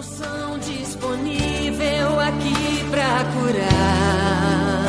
unção 0.00 0.58
disponível 0.58 2.18
aqui 2.18 2.84
pra 2.90 3.22
curar. 3.34 4.86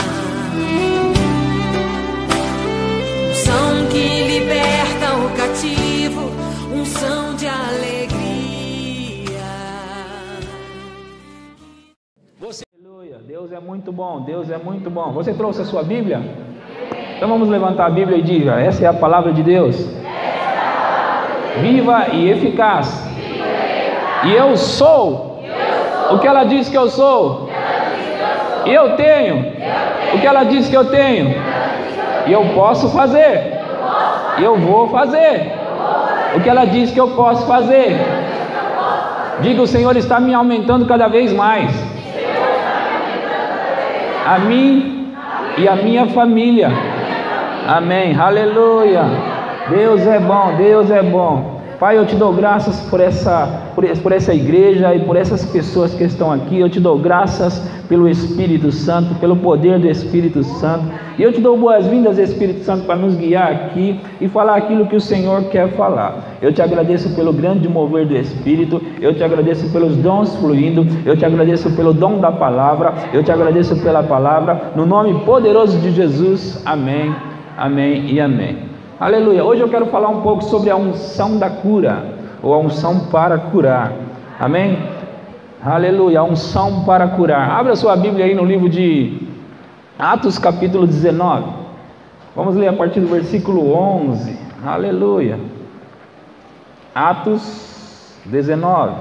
Unção 3.29 3.87
que 3.91 4.23
liberta 4.23 5.13
o 5.17 5.29
cativo, 5.35 6.31
unção 6.73 7.35
de 7.35 7.45
alegria. 7.45 8.21
Você, 12.39 12.63
aleluia, 12.73 13.17
Deus 13.27 13.51
é 13.51 13.59
muito 13.59 13.91
bom, 13.91 14.21
Deus 14.21 14.49
é 14.49 14.57
muito 14.57 14.89
bom. 14.89 15.11
Você 15.11 15.33
trouxe 15.33 15.61
a 15.61 15.65
sua 15.65 15.83
Bíblia? 15.83 16.21
Então 17.17 17.27
vamos 17.27 17.49
levantar 17.49 17.87
a 17.87 17.89
Bíblia 17.89 18.17
e 18.17 18.21
diga: 18.21 18.61
essa 18.61 18.85
é 18.85 18.87
a 18.87 18.93
palavra 18.93 19.33
de 19.33 19.43
Deus. 19.43 19.75
Viva 21.59 22.07
e 22.13 22.29
eficaz. 22.29 23.10
E 24.23 24.33
eu 24.33 24.55
sou 24.55 25.39
o 26.11 26.19
que 26.19 26.27
ela 26.27 26.43
diz 26.43 26.69
que 26.69 26.77
eu 26.77 26.89
sou. 26.89 27.49
E 28.65 28.73
eu 28.73 28.95
tenho 28.95 29.45
o 30.13 30.19
que 30.19 30.27
ela 30.27 30.43
diz 30.43 30.67
que 30.69 30.75
eu 30.75 30.85
tenho. 30.85 31.33
E 32.27 32.31
eu 32.31 32.45
posso 32.53 32.89
fazer. 32.89 33.59
E 34.37 34.43
eu 34.43 34.57
vou 34.57 34.89
fazer 34.89 35.51
o 36.35 36.39
que 36.39 36.49
ela 36.49 36.65
diz 36.65 36.91
que 36.91 36.99
eu 36.99 37.09
posso 37.09 37.45
fazer. 37.47 37.99
Diga: 39.41 39.61
o 39.61 39.67
Senhor 39.67 39.95
está 39.97 40.19
me 40.19 40.33
aumentando 40.33 40.85
cada 40.85 41.07
vez 41.07 41.33
mais. 41.33 41.71
A 44.25 44.39
mim 44.39 45.13
e 45.57 45.67
a 45.67 45.75
minha 45.75 46.05
família. 46.07 46.69
Amém. 47.67 48.17
Aleluia. 48.19 49.03
Deus 49.69 50.05
é 50.05 50.19
bom, 50.19 50.53
Deus 50.57 50.91
é 50.91 51.01
bom. 51.01 51.60
Pai, 51.81 51.97
eu 51.97 52.05
te 52.05 52.15
dou 52.15 52.31
graças 52.31 52.79
por 52.91 52.99
essa, 52.99 53.71
por, 53.73 54.11
essa 54.11 54.31
igreja 54.35 54.93
e 54.93 54.99
por 54.99 55.15
essas 55.15 55.43
pessoas 55.43 55.95
que 55.95 56.03
estão 56.03 56.31
aqui. 56.31 56.59
Eu 56.59 56.69
te 56.69 56.79
dou 56.79 56.99
graças 56.99 57.59
pelo 57.89 58.07
Espírito 58.07 58.71
Santo, 58.71 59.15
pelo 59.15 59.35
poder 59.37 59.79
do 59.79 59.89
Espírito 59.89 60.43
Santo. 60.43 60.85
E 61.17 61.23
eu 61.23 61.33
te 61.33 61.41
dou 61.41 61.57
boas-vindas, 61.57 62.19
Espírito 62.19 62.63
Santo, 62.63 62.85
para 62.85 62.97
nos 62.97 63.15
guiar 63.15 63.51
aqui 63.51 63.99
e 64.21 64.29
falar 64.29 64.57
aquilo 64.57 64.85
que 64.85 64.95
o 64.95 65.01
Senhor 65.01 65.45
quer 65.45 65.69
falar. 65.69 66.37
Eu 66.39 66.53
te 66.53 66.61
agradeço 66.61 67.15
pelo 67.15 67.33
grande 67.33 67.67
mover 67.67 68.05
do 68.05 68.15
Espírito. 68.15 68.79
Eu 69.01 69.15
te 69.15 69.23
agradeço 69.23 69.67
pelos 69.71 69.97
dons 69.97 70.35
fluindo. 70.35 70.85
Eu 71.03 71.17
te 71.17 71.25
agradeço 71.25 71.75
pelo 71.75 71.95
dom 71.95 72.19
da 72.19 72.31
palavra. 72.31 72.93
Eu 73.11 73.23
te 73.23 73.31
agradeço 73.31 73.75
pela 73.81 74.03
palavra. 74.03 74.71
No 74.75 74.85
nome 74.85 75.25
poderoso 75.25 75.79
de 75.79 75.89
Jesus. 75.89 76.61
Amém, 76.63 77.11
amém 77.57 78.05
e 78.11 78.21
amém. 78.21 78.70
Aleluia. 79.01 79.43
Hoje 79.43 79.61
eu 79.61 79.67
quero 79.67 79.87
falar 79.87 80.09
um 80.09 80.21
pouco 80.21 80.43
sobre 80.43 80.69
a 80.69 80.75
unção 80.75 81.39
da 81.39 81.49
cura, 81.49 82.19
ou 82.43 82.53
a 82.53 82.59
unção 82.59 83.07
para 83.07 83.35
curar. 83.35 83.91
Amém? 84.39 84.77
Aleluia. 85.59 86.19
A 86.19 86.23
unção 86.23 86.83
para 86.83 87.07
curar. 87.07 87.49
Abra 87.49 87.75
sua 87.75 87.95
Bíblia 87.95 88.25
aí 88.25 88.35
no 88.35 88.45
livro 88.45 88.69
de 88.69 89.27
Atos, 89.97 90.37
capítulo 90.37 90.85
19. 90.85 91.45
Vamos 92.35 92.55
ler 92.55 92.67
a 92.67 92.73
partir 92.73 92.99
do 92.99 93.07
versículo 93.07 93.73
11. 93.73 94.37
Aleluia. 94.63 95.39
Atos 96.93 98.19
19. 98.25 98.97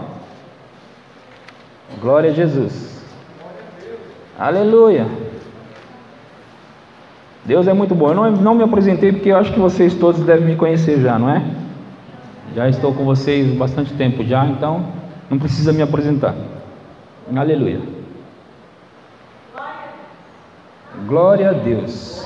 Glória 2.00 2.30
a 2.30 2.32
Jesus. 2.32 3.04
Aleluia. 4.38 5.06
Deus 7.50 7.66
é 7.66 7.72
muito 7.72 7.96
bom. 7.96 8.10
Eu 8.10 8.14
não, 8.14 8.30
não 8.30 8.54
me 8.54 8.62
apresentei 8.62 9.10
porque 9.10 9.30
eu 9.30 9.36
acho 9.36 9.52
que 9.52 9.58
vocês 9.58 9.92
todos 9.94 10.20
devem 10.20 10.46
me 10.46 10.54
conhecer 10.54 11.00
já, 11.00 11.18
não 11.18 11.28
é? 11.28 11.42
Já 12.54 12.68
estou 12.68 12.94
com 12.94 13.04
vocês 13.04 13.52
bastante 13.54 13.92
tempo 13.94 14.22
já, 14.22 14.46
então 14.46 14.84
não 15.28 15.36
precisa 15.36 15.72
me 15.72 15.82
apresentar. 15.82 16.32
Aleluia. 17.34 17.80
Glória 21.08 21.50
a 21.50 21.52
Deus. 21.52 22.24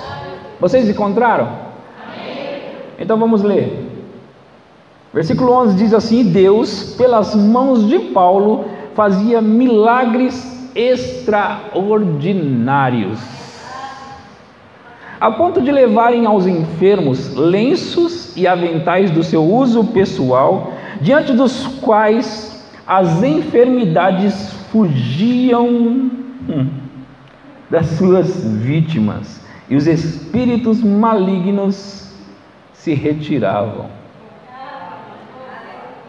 Vocês 0.61 0.91
encontraram? 0.91 1.49
Então 2.99 3.17
vamos 3.17 3.43
ler. 3.43 3.83
Versículo 5.11 5.53
11 5.53 5.75
diz 5.75 5.95
assim: 5.95 6.23
Deus, 6.23 6.97
pelas 6.99 7.35
mãos 7.35 7.89
de 7.89 7.99
Paulo, 7.99 8.67
fazia 8.95 9.41
milagres 9.41 10.69
extraordinários 10.75 13.44
a 15.25 15.31
ponto 15.31 15.63
de 15.63 15.73
levarem 15.73 16.27
aos 16.27 16.47
enfermos 16.47 17.35
lenços 17.35 18.37
e 18.37 18.47
aventais 18.47 19.11
do 19.11 19.23
seu 19.23 19.43
uso 19.43 19.83
pessoal, 19.85 20.75
diante 21.01 21.33
dos 21.33 21.67
quais 21.81 22.63
as 22.87 23.23
enfermidades 23.23 24.53
fugiam 24.71 25.67
hum, 25.67 26.67
das 27.71 27.87
suas 27.87 28.45
vítimas 28.45 29.41
e 29.71 29.77
os 29.77 29.87
espíritos 29.87 30.83
malignos 30.83 32.15
se 32.75 32.93
retiravam. 32.93 33.87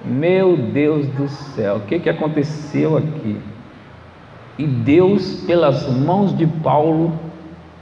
Meu 0.03 0.57
Deus 0.57 1.07
do 1.07 1.29
céu, 1.29 1.77
o 1.77 1.81
que, 1.87 1.99
que 1.99 2.09
aconteceu 2.09 2.97
aqui? 2.97 3.37
E 4.59 4.67
Deus, 4.67 5.41
pelas 5.47 5.89
mãos 5.89 6.37
de 6.37 6.45
Paulo, 6.45 7.17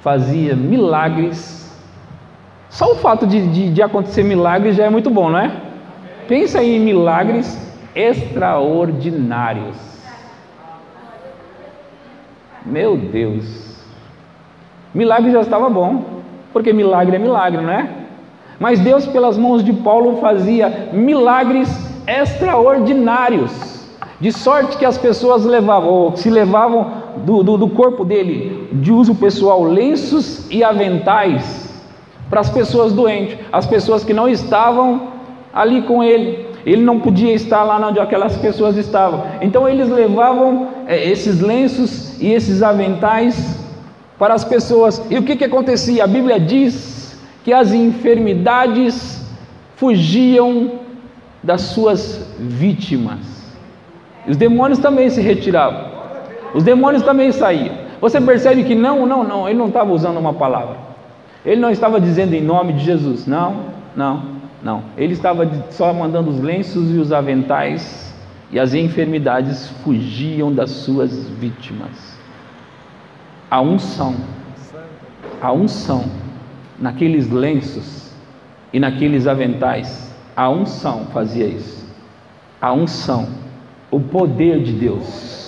fazia 0.03 0.53
milagres. 0.53 1.73
Só 2.69 2.91
o 2.91 2.95
fato 2.95 3.25
de, 3.25 3.47
de, 3.47 3.69
de, 3.71 3.81
acontecer 3.81 4.21
milagres 4.23 4.75
já 4.75 4.83
é 4.83 4.89
muito 4.89 5.09
bom, 5.09 5.29
não 5.29 5.39
é? 5.39 5.49
Pensa 6.27 6.61
em 6.61 6.77
milagres 6.79 7.57
extraordinários. 7.95 9.77
Meu 12.65 12.97
Deus. 12.97 13.77
Milagre 14.93 15.31
já 15.31 15.39
estava 15.41 15.69
bom, 15.69 16.21
porque 16.51 16.73
milagre 16.73 17.15
é 17.15 17.19
milagre, 17.19 17.61
não 17.61 17.71
é? 17.71 17.89
Mas 18.59 18.79
Deus, 18.79 19.07
pelas 19.07 19.37
mãos 19.37 19.63
de 19.63 19.71
Paulo, 19.71 20.19
fazia 20.19 20.89
milagres 20.91 21.69
extraordinários, 22.05 23.87
de 24.19 24.31
sorte 24.31 24.77
que 24.77 24.85
as 24.85 24.97
pessoas 24.97 25.45
levavam, 25.45 26.15
se 26.15 26.29
levavam 26.29 27.02
do, 27.18 27.44
do, 27.44 27.57
do 27.57 27.69
corpo 27.69 28.03
dele 28.03 28.69
de 28.74 28.91
uso 28.91 29.16
pessoal 29.16 29.63
lenços 29.63 30.50
e 30.50 30.63
aventais 30.63 31.72
para 32.29 32.41
as 32.41 32.50
pessoas 32.50 32.94
doentes, 32.94 33.38
as 33.51 33.66
pessoas 33.66 34.03
que 34.03 34.13
não 34.13 34.28
estavam 34.28 35.09
ali 35.53 35.84
com 35.84 36.03
ele. 36.03 36.47
Ele 36.66 36.81
não 36.81 37.00
podia 37.00 37.34
estar 37.34 37.63
lá 37.63 37.78
onde 37.88 38.00
aquelas 38.00 38.38
pessoas 38.38 38.78
estavam. 38.78 39.24
Então 39.41 39.68
eles 39.68 39.90
levavam 39.90 40.69
é, 40.88 41.09
esses 41.09 41.41
lenços 41.41 42.19
e 42.22 42.31
esses 42.31 42.63
aventais 42.63 43.59
para 44.18 44.34
as 44.34 44.45
pessoas. 44.45 45.01
E 45.09 45.18
o 45.18 45.24
que, 45.24 45.35
que 45.35 45.44
acontecia? 45.44 46.06
A 46.06 46.07
Bíblia 46.07 46.40
diz 46.40 47.19
que 47.44 47.51
as 47.51 47.74
enfermidades 47.74 49.22
fugiam 49.75 50.80
das 51.44 51.62
suas 51.62 52.25
vítimas. 52.40 53.44
Os 54.25 54.38
demônios 54.38 54.80
também 54.80 55.09
se 55.09 55.22
retiravam. 55.22 55.92
Os 56.53 56.63
demônios 56.63 57.03
também 57.03 57.31
saíam. 57.31 57.75
Você 57.99 58.21
percebe 58.21 58.63
que 58.63 58.75
não, 58.75 59.05
não, 59.05 59.23
não, 59.23 59.47
ele 59.47 59.57
não 59.57 59.67
estava 59.67 59.91
usando 59.91 60.17
uma 60.17 60.33
palavra. 60.33 60.77
Ele 61.45 61.59
não 61.59 61.71
estava 61.71 61.99
dizendo 61.99 62.33
em 62.33 62.41
nome 62.41 62.73
de 62.73 62.83
Jesus. 62.83 63.25
Não, 63.25 63.65
não, 63.95 64.23
não. 64.61 64.83
Ele 64.97 65.13
estava 65.13 65.49
só 65.71 65.93
mandando 65.93 66.29
os 66.29 66.39
lenços 66.39 66.93
e 66.93 66.97
os 66.97 67.11
aventais 67.11 68.13
e 68.51 68.59
as 68.59 68.73
enfermidades 68.73 69.69
fugiam 69.83 70.53
das 70.53 70.69
suas 70.69 71.27
vítimas. 71.29 72.17
A 73.49 73.61
unção, 73.61 74.15
a 75.41 75.51
unção 75.51 76.05
naqueles 76.79 77.29
lenços 77.29 78.11
e 78.71 78.79
naqueles 78.79 79.27
aventais, 79.27 80.13
a 80.35 80.49
unção 80.49 81.07
fazia 81.13 81.47
isso. 81.47 81.83
A 82.61 82.71
unção, 82.73 83.27
o 83.89 83.99
poder 83.99 84.61
de 84.61 84.73
Deus 84.73 85.43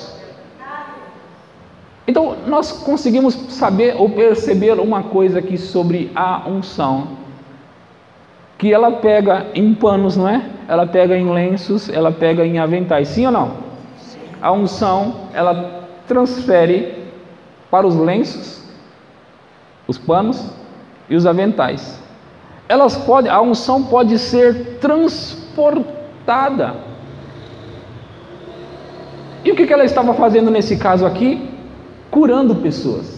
então, 2.07 2.35
nós 2.45 2.71
conseguimos 2.71 3.33
saber 3.49 3.95
ou 3.97 4.09
perceber 4.09 4.79
uma 4.79 5.03
coisa 5.03 5.39
aqui 5.39 5.57
sobre 5.57 6.11
a 6.15 6.47
unção, 6.47 7.07
que 8.57 8.71
ela 8.71 8.91
pega 8.91 9.47
em 9.55 9.73
panos, 9.73 10.15
não 10.15 10.29
é? 10.29 10.45
Ela 10.67 10.85
pega 10.85 11.17
em 11.17 11.29
lenços, 11.29 11.89
ela 11.89 12.11
pega 12.11 12.45
em 12.45 12.59
aventais, 12.59 13.07
sim 13.09 13.25
ou 13.25 13.31
não? 13.31 13.53
A 14.39 14.51
unção, 14.51 15.21
ela 15.33 15.87
transfere 16.07 17.05
para 17.71 17.87
os 17.87 17.95
lenços, 17.95 18.63
os 19.87 19.97
panos 19.97 20.47
e 21.09 21.15
os 21.15 21.25
aventais. 21.25 21.99
Elas 22.69 22.95
podem, 22.97 23.31
a 23.31 23.41
unção 23.41 23.83
pode 23.83 24.19
ser 24.19 24.77
transportada. 24.79 26.75
E 29.43 29.51
o 29.51 29.55
que 29.55 29.71
ela 29.71 29.83
estava 29.83 30.13
fazendo 30.13 30.51
nesse 30.51 30.77
caso 30.77 31.05
aqui? 31.05 31.54
Curando 32.15 32.55
pessoas. 32.55 33.13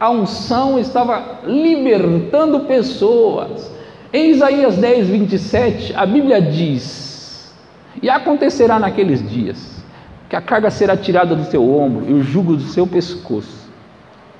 A 0.00 0.08
unção 0.10 0.78
estava 0.78 1.40
libertando 1.44 2.60
pessoas. 2.60 3.70
Em 4.10 4.30
Isaías 4.30 4.78
10, 4.78 5.08
27, 5.08 5.94
a 5.94 6.06
Bíblia 6.06 6.40
diz: 6.40 7.54
E 8.02 8.08
acontecerá 8.08 8.78
naqueles 8.78 9.28
dias 9.28 9.84
que 10.30 10.34
a 10.34 10.40
carga 10.40 10.70
será 10.70 10.96
tirada 10.96 11.36
do 11.36 11.44
seu 11.44 11.62
ombro 11.62 12.08
e 12.08 12.14
o 12.14 12.22
jugo 12.22 12.56
do 12.56 12.62
seu 12.62 12.86
pescoço, 12.86 13.70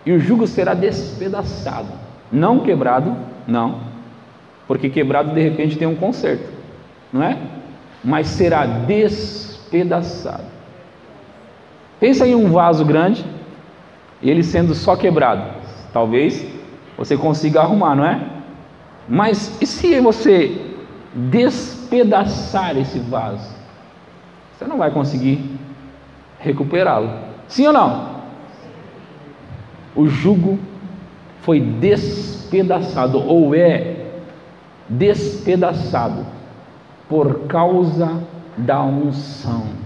e 0.07 0.13
o 0.13 0.19
jugo 0.19 0.47
será 0.47 0.73
despedaçado, 0.73 1.93
não 2.33 2.61
quebrado, 2.61 3.15
não, 3.47 3.81
porque 4.67 4.89
quebrado 4.89 5.35
de 5.35 5.43
repente 5.43 5.77
tem 5.77 5.87
um 5.87 5.95
conserto, 5.95 6.49
não 7.13 7.23
é? 7.23 7.37
Mas 8.03 8.29
será 8.29 8.65
despedaçado. 8.65 10.45
Pensa 12.01 12.27
em 12.27 12.35
um 12.35 12.51
vaso 12.51 12.87
grande 12.87 13.23
ele 14.31 14.43
sendo 14.43 14.75
só 14.75 14.97
quebrado. 14.97 15.43
Talvez 15.93 16.47
você 16.97 17.17
consiga 17.17 17.61
arrumar, 17.61 17.95
não 17.95 18.05
é? 18.05 18.21
Mas 19.09 19.61
e 19.61 19.67
se 19.67 19.99
você 20.01 20.61
despedaçar 21.15 22.77
esse 22.77 22.99
vaso? 22.99 23.51
Você 24.53 24.65
não 24.67 24.79
vai 24.79 24.91
conseguir 24.91 25.59
recuperá-lo. 26.39 27.11
Sim 27.49 27.67
ou 27.67 27.73
não? 27.73 28.13
O 29.95 30.07
jugo 30.07 30.59
foi 31.41 31.61
despedaçado 31.61 33.19
ou 33.19 33.55
é 33.55 34.07
despedaçado 34.89 36.25
por 37.09 37.47
causa 37.47 38.23
da 38.57 38.83
unção. 38.83 39.82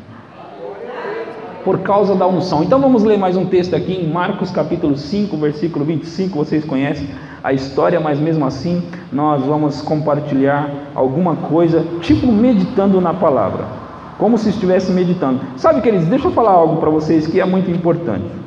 Por 1.67 1.81
causa 1.81 2.15
da 2.15 2.29
unção. 2.29 2.63
Então 2.63 2.81
vamos 2.81 3.03
ler 3.03 3.19
mais 3.19 3.37
um 3.37 3.45
texto 3.45 3.75
aqui 3.75 3.93
em 3.93 4.09
Marcos 4.09 4.53
capítulo 4.53 4.97
5, 4.97 5.37
versículo 5.37 5.85
25. 5.85 6.39
Vocês 6.39 6.65
conhecem 6.65 7.09
a 7.43 7.53
história, 7.53 7.99
mas 7.99 8.21
mesmo 8.21 8.47
assim 8.47 8.85
nós 9.11 9.43
vamos 9.43 9.83
compartilhar 9.83 10.71
alguma 10.95 11.35
coisa, 11.35 11.85
tipo 12.03 12.31
meditando 12.31 13.01
na 13.01 13.13
palavra, 13.13 13.65
como 14.17 14.39
se 14.39 14.51
estivesse 14.51 14.93
meditando. 14.93 15.41
Sabe, 15.57 15.81
queridos, 15.81 16.07
deixa 16.07 16.29
eu 16.29 16.33
falar 16.33 16.53
algo 16.53 16.77
para 16.77 16.89
vocês 16.89 17.27
que 17.27 17.41
é 17.41 17.45
muito 17.45 17.69
importante. 17.69 18.46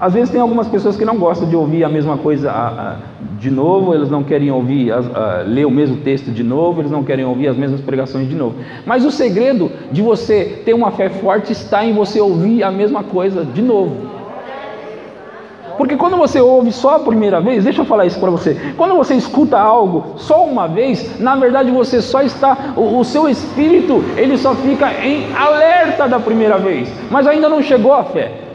Às 0.00 0.14
vezes 0.14 0.30
tem 0.30 0.40
algumas 0.40 0.66
pessoas 0.66 0.96
que 0.96 1.04
não 1.04 1.18
gostam 1.18 1.46
de 1.46 1.54
ouvir 1.54 1.84
a 1.84 1.88
mesma 1.88 2.16
coisa 2.16 2.50
a, 2.50 2.68
a, 2.68 2.96
de 3.38 3.50
novo, 3.50 3.94
eles 3.94 4.08
não 4.08 4.22
querem 4.22 4.50
ouvir, 4.50 4.90
a, 4.90 5.42
ler 5.46 5.66
o 5.66 5.70
mesmo 5.70 5.98
texto 5.98 6.30
de 6.30 6.42
novo, 6.42 6.80
eles 6.80 6.90
não 6.90 7.04
querem 7.04 7.26
ouvir 7.26 7.48
as 7.48 7.56
mesmas 7.56 7.82
pregações 7.82 8.26
de 8.26 8.34
novo. 8.34 8.54
Mas 8.86 9.04
o 9.04 9.10
segredo 9.10 9.70
de 9.92 10.00
você 10.00 10.62
ter 10.64 10.72
uma 10.72 10.90
fé 10.90 11.10
forte 11.10 11.52
está 11.52 11.84
em 11.84 11.92
você 11.92 12.18
ouvir 12.18 12.62
a 12.62 12.70
mesma 12.70 13.04
coisa 13.04 13.44
de 13.44 13.60
novo. 13.60 14.08
Porque 15.76 15.96
quando 15.96 16.16
você 16.16 16.40
ouve 16.40 16.72
só 16.72 16.96
a 16.96 17.00
primeira 17.00 17.38
vez, 17.38 17.64
deixa 17.64 17.82
eu 17.82 17.86
falar 17.86 18.06
isso 18.06 18.18
para 18.18 18.30
você. 18.30 18.56
Quando 18.78 18.94
você 18.94 19.14
escuta 19.14 19.58
algo 19.58 20.14
só 20.16 20.44
uma 20.46 20.66
vez, 20.66 21.20
na 21.20 21.36
verdade 21.36 21.70
você 21.70 22.00
só 22.00 22.22
está, 22.22 22.72
o, 22.74 22.98
o 22.98 23.04
seu 23.04 23.28
espírito, 23.28 24.02
ele 24.16 24.38
só 24.38 24.54
fica 24.54 24.90
em 25.04 25.34
alerta 25.34 26.08
da 26.08 26.18
primeira 26.18 26.56
vez, 26.56 26.90
mas 27.10 27.26
ainda 27.26 27.50
não 27.50 27.62
chegou 27.62 27.92
a 27.92 28.04
fé. 28.04 28.49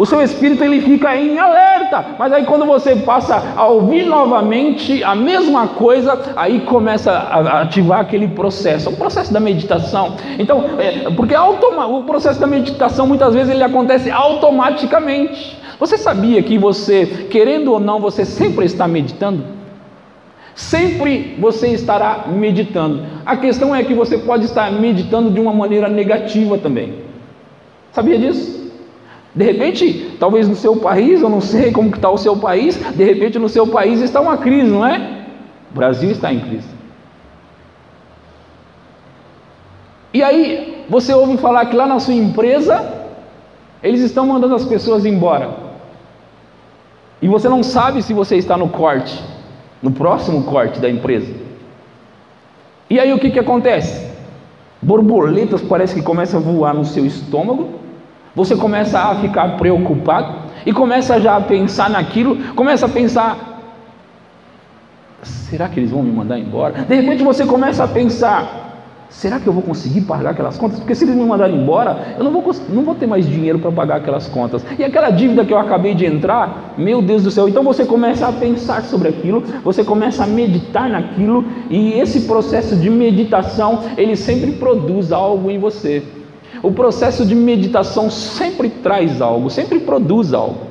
O 0.00 0.06
seu 0.06 0.22
espírito 0.22 0.64
ele 0.64 0.80
fica 0.80 1.14
em 1.14 1.38
alerta, 1.38 2.02
mas 2.18 2.32
aí 2.32 2.46
quando 2.46 2.64
você 2.64 2.96
passa 2.96 3.52
a 3.54 3.66
ouvir 3.66 4.06
novamente 4.06 5.04
a 5.04 5.14
mesma 5.14 5.68
coisa, 5.68 6.18
aí 6.36 6.60
começa 6.60 7.12
a 7.12 7.60
ativar 7.60 8.00
aquele 8.00 8.26
processo, 8.28 8.88
o 8.88 8.96
processo 8.96 9.30
da 9.30 9.38
meditação. 9.38 10.16
Então, 10.38 10.64
é, 10.78 11.10
porque 11.10 11.34
o 11.36 12.02
processo 12.04 12.40
da 12.40 12.46
meditação 12.46 13.06
muitas 13.06 13.34
vezes 13.34 13.52
ele 13.52 13.62
acontece 13.62 14.10
automaticamente. 14.10 15.58
Você 15.78 15.98
sabia 15.98 16.42
que 16.42 16.56
você, 16.56 17.26
querendo 17.30 17.70
ou 17.70 17.78
não, 17.78 18.00
você 18.00 18.24
sempre 18.24 18.64
está 18.64 18.88
meditando? 18.88 19.44
Sempre 20.54 21.36
você 21.38 21.68
estará 21.68 22.24
meditando. 22.26 23.04
A 23.26 23.36
questão 23.36 23.76
é 23.76 23.84
que 23.84 23.92
você 23.92 24.16
pode 24.16 24.46
estar 24.46 24.72
meditando 24.72 25.30
de 25.30 25.38
uma 25.38 25.52
maneira 25.52 25.90
negativa 25.90 26.56
também. 26.56 26.94
Sabia 27.92 28.18
disso? 28.18 28.69
De 29.34 29.44
repente, 29.44 30.16
talvez 30.18 30.48
no 30.48 30.56
seu 30.56 30.76
país, 30.76 31.22
eu 31.22 31.28
não 31.28 31.40
sei 31.40 31.70
como 31.70 31.94
está 31.94 32.10
o 32.10 32.18
seu 32.18 32.36
país, 32.36 32.76
de 32.76 33.04
repente 33.04 33.38
no 33.38 33.48
seu 33.48 33.66
país 33.66 34.00
está 34.00 34.20
uma 34.20 34.36
crise, 34.36 34.68
não 34.68 34.84
é? 34.84 35.24
O 35.70 35.74
Brasil 35.74 36.10
está 36.10 36.32
em 36.32 36.40
crise. 36.40 36.68
E 40.12 40.22
aí, 40.22 40.84
você 40.88 41.14
ouve 41.14 41.36
falar 41.36 41.66
que 41.66 41.76
lá 41.76 41.86
na 41.86 42.00
sua 42.00 42.14
empresa, 42.14 43.08
eles 43.80 44.00
estão 44.00 44.26
mandando 44.26 44.56
as 44.56 44.64
pessoas 44.64 45.06
embora. 45.06 45.70
E 47.22 47.28
você 47.28 47.48
não 47.48 47.62
sabe 47.62 48.02
se 48.02 48.12
você 48.12 48.36
está 48.36 48.56
no 48.56 48.68
corte, 48.68 49.22
no 49.80 49.92
próximo 49.92 50.42
corte 50.44 50.80
da 50.80 50.90
empresa. 50.90 51.32
E 52.88 52.98
aí 52.98 53.12
o 53.12 53.18
que, 53.20 53.30
que 53.30 53.38
acontece? 53.38 54.10
Borboletas 54.82 55.62
parece 55.62 55.94
que 55.94 56.02
começam 56.02 56.40
a 56.40 56.42
voar 56.42 56.74
no 56.74 56.84
seu 56.84 57.06
estômago 57.06 57.78
você 58.34 58.56
começa 58.56 58.98
a 58.98 59.14
ficar 59.16 59.56
preocupado 59.56 60.50
e 60.64 60.72
começa 60.72 61.20
já 61.20 61.36
a 61.36 61.40
pensar 61.40 61.90
naquilo, 61.90 62.36
começa 62.54 62.86
a 62.86 62.88
pensar: 62.88 63.36
será 65.22 65.68
que 65.68 65.80
eles 65.80 65.90
vão 65.90 66.02
me 66.02 66.12
mandar 66.12 66.38
embora? 66.38 66.84
De 66.84 66.94
repente 66.94 67.22
você 67.22 67.44
começa 67.44 67.84
a 67.84 67.88
pensar: 67.88 68.70
será 69.08 69.40
que 69.40 69.46
eu 69.46 69.52
vou 69.52 69.62
conseguir 69.62 70.02
pagar 70.02 70.30
aquelas 70.30 70.56
contas? 70.56 70.78
Porque 70.78 70.94
se 70.94 71.04
eles 71.04 71.16
me 71.16 71.24
mandarem 71.24 71.56
embora, 71.56 72.14
eu 72.16 72.24
não 72.24 72.30
vou, 72.30 72.54
não 72.68 72.82
vou 72.84 72.94
ter 72.94 73.06
mais 73.06 73.26
dinheiro 73.26 73.58
para 73.58 73.72
pagar 73.72 73.96
aquelas 73.96 74.28
contas. 74.28 74.64
E 74.78 74.84
aquela 74.84 75.10
dívida 75.10 75.44
que 75.44 75.52
eu 75.52 75.58
acabei 75.58 75.94
de 75.94 76.06
entrar, 76.06 76.74
meu 76.78 77.02
Deus 77.02 77.24
do 77.24 77.30
céu. 77.30 77.48
Então 77.48 77.64
você 77.64 77.84
começa 77.84 78.28
a 78.28 78.32
pensar 78.32 78.82
sobre 78.82 79.08
aquilo, 79.08 79.42
você 79.64 79.82
começa 79.82 80.22
a 80.24 80.26
meditar 80.26 80.88
naquilo, 80.88 81.44
e 81.68 81.94
esse 81.94 82.22
processo 82.22 82.76
de 82.76 82.88
meditação, 82.88 83.80
ele 83.96 84.14
sempre 84.14 84.52
produz 84.52 85.10
algo 85.10 85.50
em 85.50 85.58
você. 85.58 86.19
O 86.62 86.72
processo 86.72 87.24
de 87.24 87.34
meditação 87.34 88.10
sempre 88.10 88.68
traz 88.68 89.20
algo, 89.22 89.48
sempre 89.48 89.80
produz 89.80 90.34
algo. 90.34 90.68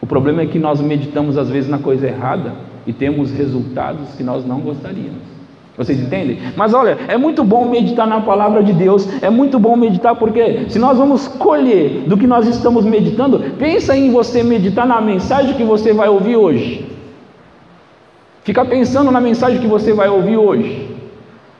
O 0.00 0.06
problema 0.06 0.42
é 0.42 0.46
que 0.46 0.58
nós 0.58 0.80
meditamos 0.80 1.38
às 1.38 1.48
vezes 1.48 1.70
na 1.70 1.78
coisa 1.78 2.06
errada 2.06 2.52
e 2.86 2.92
temos 2.92 3.30
resultados 3.30 4.14
que 4.16 4.22
nós 4.22 4.44
não 4.44 4.60
gostaríamos. 4.60 5.32
Vocês 5.76 5.98
entendem? 5.98 6.38
Mas 6.54 6.74
olha, 6.74 6.98
é 7.08 7.16
muito 7.16 7.42
bom 7.42 7.66
meditar 7.66 8.06
na 8.06 8.20
palavra 8.20 8.62
de 8.62 8.74
Deus, 8.74 9.08
é 9.22 9.30
muito 9.30 9.58
bom 9.58 9.74
meditar 9.74 10.14
porque 10.16 10.66
se 10.68 10.78
nós 10.78 10.98
vamos 10.98 11.26
colher 11.28 12.02
do 12.06 12.18
que 12.18 12.26
nós 12.26 12.46
estamos 12.46 12.84
meditando, 12.84 13.38
pensa 13.58 13.96
em 13.96 14.10
você 14.10 14.42
meditar 14.42 14.86
na 14.86 15.00
mensagem 15.00 15.54
que 15.54 15.64
você 15.64 15.94
vai 15.94 16.10
ouvir 16.10 16.36
hoje. 16.36 16.84
Fica 18.44 18.64
pensando 18.64 19.10
na 19.10 19.20
mensagem 19.20 19.60
que 19.60 19.66
você 19.66 19.94
vai 19.94 20.08
ouvir 20.08 20.36
hoje. 20.36 20.91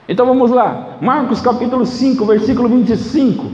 Então 0.08 0.26
vamos 0.26 0.50
lá, 0.50 0.96
Marcos 1.00 1.40
capítulo 1.40 1.86
5, 1.86 2.24
versículo 2.26 2.68
25. 2.68 3.46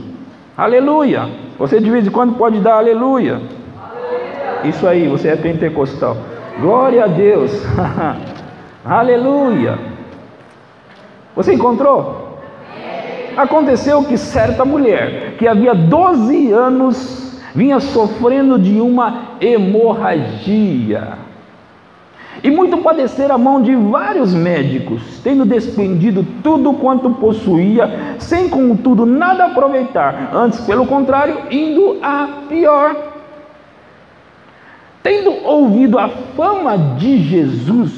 Aleluia! 0.57 1.29
Você 1.59 1.79
de 1.79 1.91
vez 1.91 2.07
em 2.07 2.09
quando 2.09 2.37
pode 2.37 2.59
dar 2.59 2.77
aleluia. 2.77 3.35
aleluia. 3.35 4.67
Isso 4.67 4.87
aí, 4.87 5.07
você 5.07 5.27
é 5.27 5.35
pentecostal. 5.35 6.17
Glória 6.59 7.03
a 7.03 7.07
Deus! 7.07 7.51
aleluia! 8.83 9.77
Você 11.35 11.53
encontrou? 11.53 12.39
Aconteceu 13.37 14.03
que 14.03 14.17
certa 14.17 14.65
mulher, 14.65 15.35
que 15.37 15.47
havia 15.47 15.75
12 15.75 16.51
anos, 16.51 17.39
vinha 17.53 17.79
sofrendo 17.79 18.57
de 18.57 18.81
uma 18.81 19.35
hemorragia 19.39 21.28
e 22.43 22.49
muito 22.49 22.77
padecer 22.77 23.31
a 23.31 23.37
mão 23.37 23.61
de 23.61 23.75
vários 23.75 24.33
médicos, 24.33 25.19
tendo 25.23 25.45
despendido 25.45 26.25
tudo 26.43 26.73
quanto 26.73 27.09
possuía, 27.11 28.15
sem 28.19 28.49
contudo 28.49 29.05
nada 29.05 29.45
aproveitar, 29.45 30.31
antes, 30.33 30.59
pelo 30.61 30.85
contrário, 30.85 31.43
indo 31.51 31.97
a 32.01 32.43
pior. 32.47 32.95
Tendo 35.01 35.31
ouvido 35.45 35.97
a 35.97 36.09
fama 36.09 36.77
de 36.97 37.23
Jesus, 37.23 37.91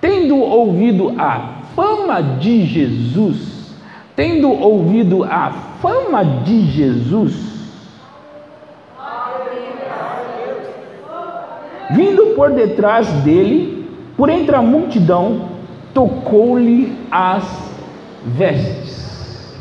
tendo 0.00 0.36
ouvido 0.38 1.14
a 1.18 1.60
fama 1.76 2.22
de 2.22 2.64
Jesus, 2.64 3.74
tendo 4.16 4.50
ouvido 4.50 5.24
a 5.24 5.50
fama 5.80 6.24
de 6.24 6.62
Jesus, 6.66 7.59
Vindo 11.92 12.34
por 12.36 12.52
detrás 12.52 13.08
dele, 13.24 13.88
por 14.16 14.28
entre 14.28 14.54
a 14.54 14.62
multidão, 14.62 15.48
tocou-lhe 15.92 16.96
as 17.10 17.44
vestes. 18.24 19.56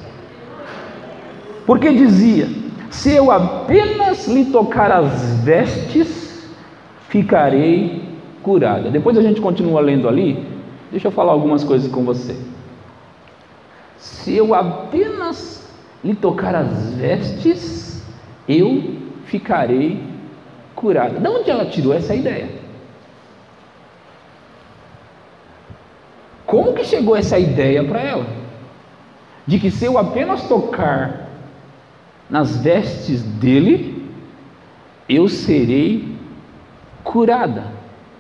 Porque 1.65 1.91
dizia: 1.93 2.47
Se 2.89 3.13
eu 3.13 3.31
apenas 3.31 4.27
lhe 4.27 4.45
tocar 4.45 4.91
as 4.91 5.39
vestes, 5.43 6.47
ficarei 7.07 8.03
curada. 8.43 8.89
Depois 8.89 9.17
a 9.17 9.21
gente 9.21 9.41
continua 9.41 9.81
lendo 9.81 10.07
ali. 10.07 10.45
Deixa 10.91 11.07
eu 11.07 11.11
falar 11.11 11.31
algumas 11.31 11.63
coisas 11.63 11.91
com 11.91 12.03
você. 12.03 12.35
Se 13.97 14.35
eu 14.35 14.55
apenas 14.55 15.67
lhe 16.03 16.15
tocar 16.15 16.55
as 16.55 16.93
vestes, 16.93 18.03
eu 18.47 18.95
ficarei 19.25 20.08
curada. 20.79 21.19
De 21.19 21.27
onde 21.27 21.49
ela 21.49 21.65
tirou 21.65 21.93
essa 21.93 22.15
ideia? 22.15 22.49
Como 26.45 26.73
que 26.73 26.83
chegou 26.83 27.15
essa 27.15 27.37
ideia 27.37 27.83
para 27.83 28.01
ela? 28.01 28.39
de 29.49 29.57
que 29.57 29.71
se 29.71 29.83
eu 29.83 29.97
apenas 29.97 30.47
tocar 30.47 31.27
nas 32.29 32.57
vestes 32.57 33.23
dele, 33.23 34.05
eu 35.09 35.27
serei 35.27 36.07
curada. 37.03 37.63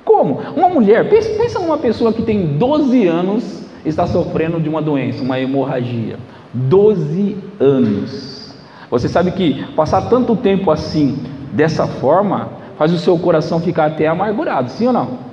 Como? 0.03 0.39
Uma 0.55 0.67
mulher, 0.67 1.07
pensa, 1.07 1.59
numa 1.59 1.77
pessoa 1.77 2.11
que 2.11 2.23
tem 2.23 2.57
12 2.57 3.05
anos, 3.05 3.63
está 3.85 4.07
sofrendo 4.07 4.59
de 4.59 4.67
uma 4.67 4.81
doença, 4.81 5.21
uma 5.21 5.39
hemorragia. 5.39 6.17
12 6.51 7.37
anos. 7.59 8.55
Você 8.89 9.07
sabe 9.07 9.29
que 9.29 9.63
passar 9.75 10.09
tanto 10.09 10.35
tempo 10.35 10.71
assim, 10.71 11.19
dessa 11.51 11.87
forma, 11.87 12.49
faz 12.77 12.93
o 12.93 12.97
seu 12.97 13.17
coração 13.17 13.59
ficar 13.59 13.85
até 13.85 14.07
amargurado, 14.07 14.69
sim 14.69 14.87
ou 14.87 14.93
não? 14.93 15.29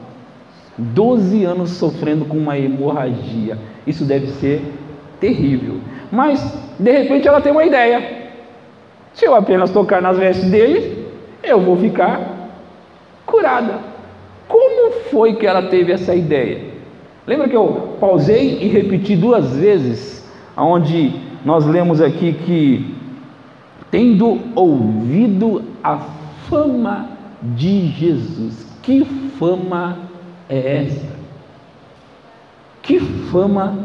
12 0.78 1.44
anos 1.44 1.70
sofrendo 1.70 2.25
com 2.25 2.37
uma 2.37 2.58
hemorragia. 2.58 3.58
Isso 3.87 4.04
deve 4.04 4.28
ser 4.28 4.62
terrível. 5.20 5.80
Mas, 6.12 6.58
de 6.78 6.90
repente, 6.90 7.26
ela 7.26 7.40
tem 7.40 7.52
uma 7.52 7.64
ideia. 7.64 8.26
Se 9.14 9.25
eu 9.25 9.35
apenas 9.35 9.70
tocar 9.70 10.02
nas 10.02 10.18
vestes 10.18 10.50
dele, 10.50 11.06
eu 11.42 11.61
vou 11.61 11.76
ficar 11.76 12.50
curada. 13.25 13.78
Como 14.46 14.92
foi 15.11 15.35
que 15.35 15.46
ela 15.46 15.62
teve 15.62 15.92
essa 15.92 16.14
ideia? 16.14 16.76
Lembra 17.26 17.49
que 17.49 17.56
eu 17.56 17.96
pausei 17.99 18.58
e 18.62 18.68
repeti 18.68 19.16
duas 19.16 19.56
vezes, 19.56 20.25
onde 20.56 21.12
nós 21.44 21.66
lemos 21.66 22.00
aqui 22.00 22.32
que, 22.32 22.94
tendo 23.90 24.40
ouvido 24.55 25.62
a 25.83 25.99
fama 26.49 27.11
de 27.43 27.88
Jesus, 27.88 28.66
que 28.83 29.05
fama 29.38 29.99
é 30.49 30.85
esta? 30.85 31.16
Que 32.83 33.00
fama 33.00 33.78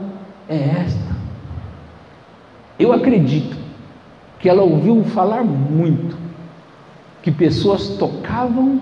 é 0.48 0.58
esta? 0.58 1.16
Eu 2.78 2.94
acredito 2.94 3.58
que 4.40 4.50
ela 4.50 4.64
ouviu 4.64 5.04
falar 5.04 5.44
muito 5.44 6.18
que 7.22 7.32
pessoas 7.32 7.90
tocavam 7.90 8.82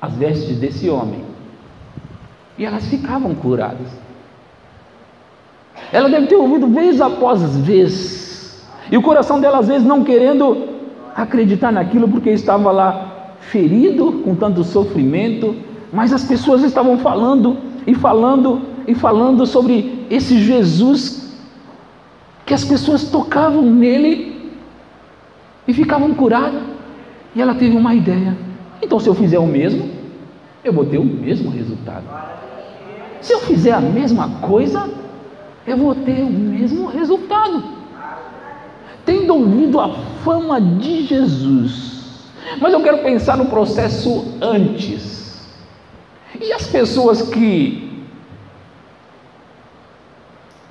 as 0.00 0.14
vestes 0.16 0.58
desse 0.58 0.90
homem 0.90 1.24
e 2.58 2.64
elas 2.64 2.86
ficavam 2.86 3.34
curadas. 3.34 3.88
Ela 5.92 6.08
deve 6.08 6.26
ter 6.26 6.36
ouvido 6.36 6.66
vez 6.68 7.00
após 7.00 7.56
vez, 7.58 8.23
e 8.90 8.96
o 8.96 9.02
coração 9.02 9.40
dela 9.40 9.58
às 9.58 9.68
vezes 9.68 9.86
não 9.86 10.04
querendo 10.04 10.68
acreditar 11.14 11.72
naquilo 11.72 12.08
porque 12.08 12.30
estava 12.30 12.70
lá 12.70 13.34
ferido 13.40 14.20
com 14.24 14.34
tanto 14.34 14.64
sofrimento, 14.64 15.54
mas 15.92 16.12
as 16.12 16.24
pessoas 16.24 16.62
estavam 16.62 16.98
falando 16.98 17.56
e 17.86 17.94
falando 17.94 18.62
e 18.86 18.94
falando 18.94 19.46
sobre 19.46 20.06
esse 20.10 20.38
Jesus 20.38 21.24
que 22.44 22.52
as 22.52 22.64
pessoas 22.64 23.04
tocavam 23.04 23.62
nele 23.62 24.52
e 25.66 25.72
ficavam 25.72 26.12
curadas. 26.14 26.60
E 27.34 27.40
ela 27.40 27.54
teve 27.54 27.76
uma 27.76 27.94
ideia. 27.94 28.36
Então, 28.82 29.00
se 29.00 29.08
eu 29.08 29.14
fizer 29.14 29.38
o 29.38 29.46
mesmo, 29.46 29.88
eu 30.62 30.72
vou 30.72 30.84
ter 30.84 30.98
o 30.98 31.04
mesmo 31.04 31.50
resultado. 31.50 32.04
Se 33.20 33.32
eu 33.32 33.40
fizer 33.40 33.72
a 33.72 33.80
mesma 33.80 34.28
coisa, 34.40 34.88
eu 35.66 35.76
vou 35.76 35.94
ter 35.94 36.22
o 36.22 36.30
mesmo 36.30 36.86
resultado. 36.86 37.62
Tendo 39.04 39.34
ouvido 39.34 39.80
a 39.80 39.94
fama 40.24 40.60
de 40.60 41.06
Jesus, 41.06 42.24
mas 42.60 42.72
eu 42.72 42.82
quero 42.82 42.98
pensar 42.98 43.36
no 43.36 43.46
processo 43.46 44.34
antes. 44.40 45.42
E 46.40 46.52
as 46.52 46.66
pessoas 46.66 47.22
que, 47.22 48.06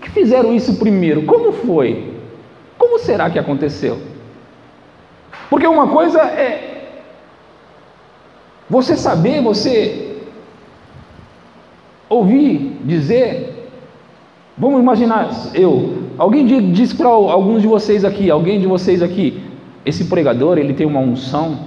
que 0.02 0.10
fizeram 0.10 0.54
isso 0.54 0.76
primeiro, 0.76 1.24
como 1.24 1.52
foi? 1.52 2.14
Como 2.78 3.00
será 3.00 3.30
que 3.30 3.40
aconteceu? 3.40 4.00
Porque 5.50 5.68
uma 5.68 5.88
coisa 5.88 6.22
é 6.22 6.74
você 8.70 8.96
saber, 8.96 9.42
você 9.42 10.18
ouvir 12.10 12.78
dizer, 12.84 13.53
vamos 14.58 14.80
imaginar, 14.80 15.30
eu, 15.54 16.04
alguém 16.18 16.46
disse 16.72 16.96
para 16.96 17.08
alguns 17.08 17.62
de 17.62 17.68
vocês 17.68 18.06
aqui, 18.06 18.30
alguém 18.30 18.60
de 18.60 18.68
vocês 18.68 19.02
aqui, 19.02 19.42
esse 19.86 20.06
pregador, 20.06 20.58
ele 20.58 20.74
tem 20.74 20.86
uma 20.86 21.00
unção, 21.00 21.58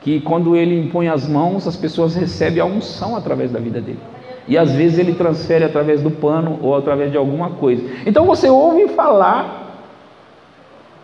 que 0.00 0.20
quando 0.20 0.56
ele 0.56 0.78
impõe 0.78 1.08
as 1.08 1.28
mãos, 1.28 1.66
as 1.66 1.76
pessoas 1.76 2.14
recebem 2.14 2.60
a 2.60 2.64
unção 2.64 3.16
através 3.16 3.50
da 3.50 3.58
vida 3.58 3.80
dele. 3.80 3.98
E 4.46 4.56
às 4.56 4.72
vezes 4.72 4.98
ele 4.98 5.12
transfere 5.12 5.64
através 5.64 6.00
do 6.00 6.10
pano 6.10 6.58
ou 6.62 6.74
através 6.74 7.10
de 7.10 7.18
alguma 7.18 7.50
coisa. 7.50 7.82
Então 8.06 8.24
você 8.24 8.48
ouve 8.48 8.88
falar 8.88 9.84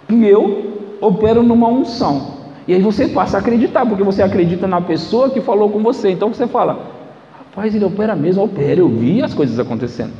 que 0.08 0.26
eu 0.26 0.96
opero 1.00 1.42
numa 1.42 1.68
unção. 1.68 2.34
E 2.66 2.72
aí 2.72 2.80
você 2.80 3.08
passa 3.08 3.36
a 3.36 3.40
acreditar, 3.40 3.84
porque 3.84 4.02
você 4.02 4.22
acredita 4.22 4.66
na 4.66 4.80
pessoa 4.80 5.28
que 5.28 5.42
falou 5.42 5.68
com 5.68 5.82
você. 5.82 6.10
Então 6.10 6.32
você 6.32 6.46
fala, 6.46 6.86
rapaz, 7.38 7.74
ele 7.74 7.84
opera 7.84 8.16
mesmo, 8.16 8.44
opera, 8.44 8.80
eu 8.80 8.88
vi 8.88 9.22
as 9.22 9.34
coisas 9.34 9.58
acontecendo. 9.58 10.12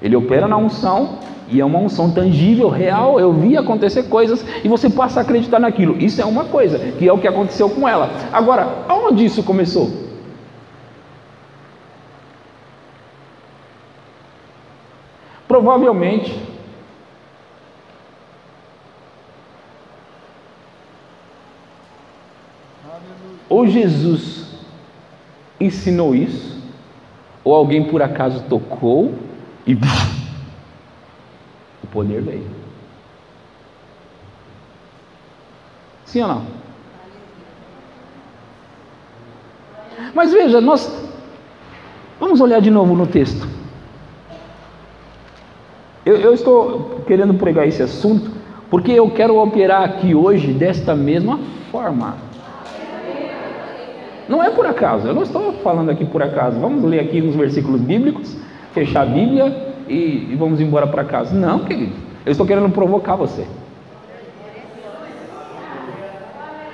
Ele 0.00 0.16
opera 0.16 0.46
na 0.46 0.56
unção 0.56 1.18
e 1.48 1.60
é 1.60 1.64
uma 1.64 1.78
unção 1.78 2.10
tangível, 2.10 2.68
real. 2.68 3.18
Eu 3.18 3.32
vi 3.32 3.56
acontecer 3.56 4.04
coisas 4.04 4.44
e 4.62 4.68
você 4.68 4.88
passa 4.88 5.20
a 5.20 5.22
acreditar 5.22 5.58
naquilo. 5.58 5.96
Isso 5.98 6.20
é 6.20 6.24
uma 6.24 6.44
coisa, 6.44 6.78
que 6.78 7.08
é 7.08 7.12
o 7.12 7.18
que 7.18 7.26
aconteceu 7.26 7.68
com 7.70 7.88
ela. 7.88 8.10
Agora, 8.32 8.84
aonde 8.88 9.24
isso 9.24 9.42
começou? 9.42 10.08
Provavelmente 15.46 16.38
ou 23.48 23.66
Jesus 23.66 24.46
ensinou 25.58 26.14
isso, 26.14 26.62
ou 27.42 27.54
alguém 27.54 27.84
por 27.84 28.02
acaso 28.02 28.44
tocou 28.48 29.14
e 29.68 29.74
o 31.84 31.86
poder 31.88 32.22
veio. 32.22 32.46
Sim 36.06 36.22
ou 36.22 36.28
não? 36.28 36.42
Mas 40.14 40.32
veja, 40.32 40.60
nós 40.60 40.90
vamos 42.18 42.40
olhar 42.40 42.60
de 42.60 42.70
novo 42.70 42.96
no 42.96 43.06
texto. 43.06 43.46
Eu, 46.06 46.16
eu, 46.16 46.32
estou 46.32 47.02
querendo 47.06 47.34
pregar 47.34 47.68
esse 47.68 47.82
assunto 47.82 48.30
porque 48.70 48.92
eu 48.92 49.10
quero 49.10 49.36
operar 49.36 49.82
aqui 49.82 50.14
hoje 50.14 50.54
desta 50.54 50.96
mesma 50.96 51.38
forma. 51.70 52.16
Não 54.26 54.42
é 54.42 54.50
por 54.50 54.66
acaso, 54.66 55.06
eu 55.06 55.14
não 55.14 55.22
estou 55.22 55.52
falando 55.54 55.90
aqui 55.90 56.06
por 56.06 56.22
acaso. 56.22 56.58
Vamos 56.58 56.84
ler 56.84 57.00
aqui 57.00 57.20
uns 57.20 57.34
versículos 57.34 57.80
bíblicos, 57.80 58.34
fechar 58.72 59.02
a 59.02 59.06
Bíblia 59.06 59.74
e, 59.88 60.28
e 60.30 60.36
vamos 60.38 60.60
embora 60.60 60.86
para 60.86 61.04
casa. 61.04 61.34
Não, 61.34 61.60
querido. 61.60 61.92
Eu 62.24 62.32
estou 62.32 62.46
querendo 62.46 62.70
provocar 62.70 63.16
você. 63.16 63.46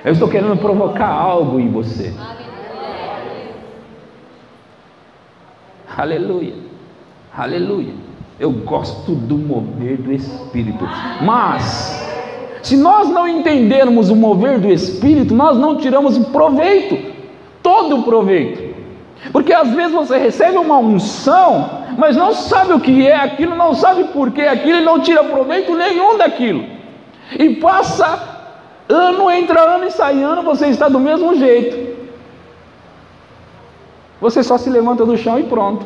Eu 0.05 0.13
estou 0.13 0.29
querendo 0.29 0.57
provocar 0.57 1.09
algo 1.09 1.59
em 1.59 1.71
você. 1.71 2.13
Aleluia. 5.97 6.55
Aleluia. 7.37 7.95
Eu 8.39 8.51
gosto 8.51 9.13
do 9.13 9.39
mover 9.39 9.97
do 9.97 10.13
Espírito. 10.13 10.85
Mas, 11.23 12.07
se 12.63 12.77
nós 12.77 13.09
não 13.09 13.29
entendermos 13.29 14.11
o 14.11 14.17
mover 14.17 14.59
do 14.59 14.69
Espírito, 14.69 15.33
nós 15.33 15.57
não 15.57 15.77
tiramos 15.77 16.19
proveito, 16.19 17.13
todo 17.63 17.99
o 17.99 18.03
proveito. 18.03 18.75
Porque 19.33 19.53
às 19.53 19.71
vezes 19.71 19.93
você 19.93 20.19
recebe 20.19 20.59
uma 20.59 20.79
unção 20.79 21.84
mas 21.97 22.17
não 22.17 22.33
sabe 22.33 22.73
o 22.73 22.81
que 22.81 23.07
é 23.07 23.17
aquilo, 23.17 23.55
não 23.55 23.75
sabe 23.75 24.05
por 24.05 24.31
que 24.31 24.43
aquilo 24.43 24.79
e 24.79 24.85
não 24.85 25.01
tira 25.01 25.25
proveito 25.25 25.75
nenhum 25.75 26.17
daquilo. 26.19 26.65
E 27.39 27.57
passa 27.57 28.19
ano, 28.89 29.31
entra 29.31 29.61
ano 29.61 29.85
e 29.85 29.91
sai 29.91 30.23
ano, 30.23 30.43
você 30.43 30.67
está 30.69 30.89
do 30.89 31.01
mesmo 31.01 31.35
jeito. 31.35 31.95
Você 34.21 34.43
só 34.43 34.57
se 34.57 34.71
levanta 34.71 35.05
do 35.05 35.17
chão 35.17 35.39
e 35.39 35.45
pronto. 35.45 35.85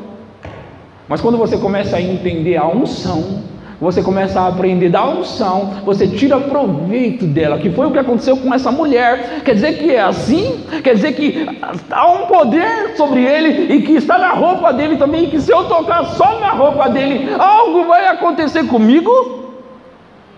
Mas 1.08 1.20
quando 1.20 1.38
você 1.38 1.56
começa 1.56 1.96
a 1.96 2.00
entender 2.00 2.56
a 2.56 2.66
unção, 2.66 3.42
você 3.80 4.02
começa 4.02 4.40
a 4.40 4.48
aprender 4.48 4.88
da 4.88 5.06
unção, 5.06 5.74
você 5.84 6.06
tira 6.06 6.40
proveito 6.40 7.24
dela, 7.24 7.58
que 7.58 7.70
foi 7.70 7.86
o 7.86 7.92
que 7.92 7.98
aconteceu 7.98 8.36
com 8.36 8.52
essa 8.52 8.72
mulher. 8.72 9.42
Quer 9.44 9.54
dizer 9.54 9.78
que 9.78 9.94
é 9.94 10.00
assim? 10.00 10.64
Quer 10.82 10.94
dizer 10.94 11.12
que 11.12 11.46
há 11.90 12.10
um 12.10 12.26
poder 12.26 12.96
sobre 12.96 13.24
ele 13.24 13.72
e 13.72 13.82
que 13.82 13.92
está 13.92 14.18
na 14.18 14.30
roupa 14.30 14.72
dele 14.72 14.96
também, 14.96 15.24
e 15.24 15.26
que 15.28 15.40
se 15.40 15.52
eu 15.52 15.64
tocar 15.64 16.04
só 16.04 16.40
na 16.40 16.50
roupa 16.50 16.88
dele, 16.88 17.28
algo 17.38 17.84
vai 17.84 18.08
acontecer 18.08 18.66
comigo? 18.66 19.10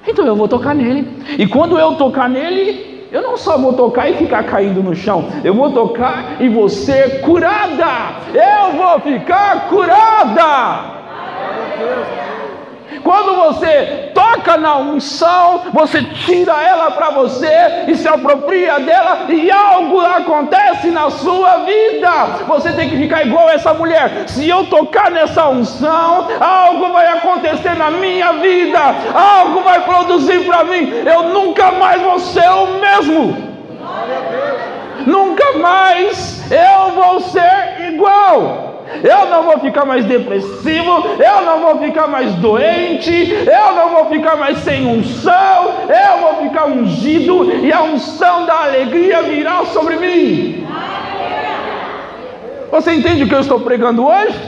Então 0.06 0.26
eu 0.26 0.36
vou 0.36 0.48
tocar 0.48 0.74
nele. 0.74 1.08
E 1.38 1.46
quando 1.46 1.78
eu 1.78 1.94
tocar 1.94 2.28
nele, 2.28 3.08
eu 3.10 3.22
não 3.22 3.36
só 3.36 3.56
vou 3.56 3.72
tocar 3.72 4.10
e 4.10 4.14
ficar 4.14 4.44
caindo 4.44 4.82
no 4.82 4.94
chão, 4.94 5.24
eu 5.42 5.54
vou 5.54 5.72
tocar 5.72 6.36
e 6.40 6.68
ser 6.68 7.22
curada. 7.22 8.16
Eu 8.34 8.72
vou 8.76 9.00
ficar 9.00 9.68
curada. 9.68 11.00
Quando 13.02 13.36
você 13.36 14.10
toca 14.14 14.56
na 14.56 14.76
unção, 14.76 15.62
você 15.72 16.02
tira 16.02 16.62
ela 16.62 16.90
para 16.90 17.10
você 17.10 17.84
e 17.86 17.94
se 17.94 18.08
apropria 18.08 18.80
dela 18.80 19.26
e 19.28 19.50
algo 19.50 20.00
acontece 20.00 20.88
na 20.90 21.10
sua 21.10 21.58
vida. 21.58 22.10
Você 22.46 22.72
tem 22.72 22.88
que 22.88 22.96
ficar 22.96 23.24
igual 23.24 23.48
essa 23.48 23.72
mulher. 23.72 24.24
Se 24.26 24.48
eu 24.48 24.66
tocar 24.66 25.10
nessa 25.10 25.48
unção, 25.48 26.28
algo 26.40 26.92
vai 26.92 27.06
acontecer 27.08 27.74
na 27.76 27.90
minha 27.90 28.32
vida, 28.34 28.80
algo 29.14 29.60
vai 29.60 29.80
produzir 29.82 30.44
para 30.44 30.64
mim. 30.64 30.92
Eu 31.04 31.24
nunca 31.24 31.72
mais 31.72 32.00
vou 32.02 32.18
ser 32.18 32.48
o 32.50 32.66
mesmo. 32.80 33.50
Nunca 35.06 35.58
mais 35.58 36.44
eu 36.50 36.90
vou 36.92 37.20
ser 37.20 37.92
igual 37.92 38.69
eu 39.02 39.26
não 39.26 39.44
vou 39.44 39.58
ficar 39.60 39.84
mais 39.84 40.04
depressivo, 40.04 41.04
eu 41.18 41.44
não 41.44 41.60
vou 41.60 41.78
ficar 41.78 42.06
mais 42.06 42.34
doente, 42.34 43.32
eu 43.32 43.74
não 43.74 43.90
vou 43.90 44.06
ficar 44.06 44.36
mais 44.36 44.58
sem 44.58 44.86
unção, 44.86 45.74
eu 45.88 46.20
vou 46.20 46.48
ficar 46.48 46.66
ungido 46.66 47.52
e 47.64 47.72
a 47.72 47.82
unção 47.82 48.46
da 48.46 48.64
alegria 48.64 49.22
virá 49.22 49.64
sobre 49.66 49.96
mim. 49.96 50.66
Você 52.70 52.92
entende 52.94 53.24
o 53.24 53.28
que 53.28 53.34
eu 53.34 53.40
estou 53.40 53.60
pregando 53.60 54.06
hoje? 54.06 54.38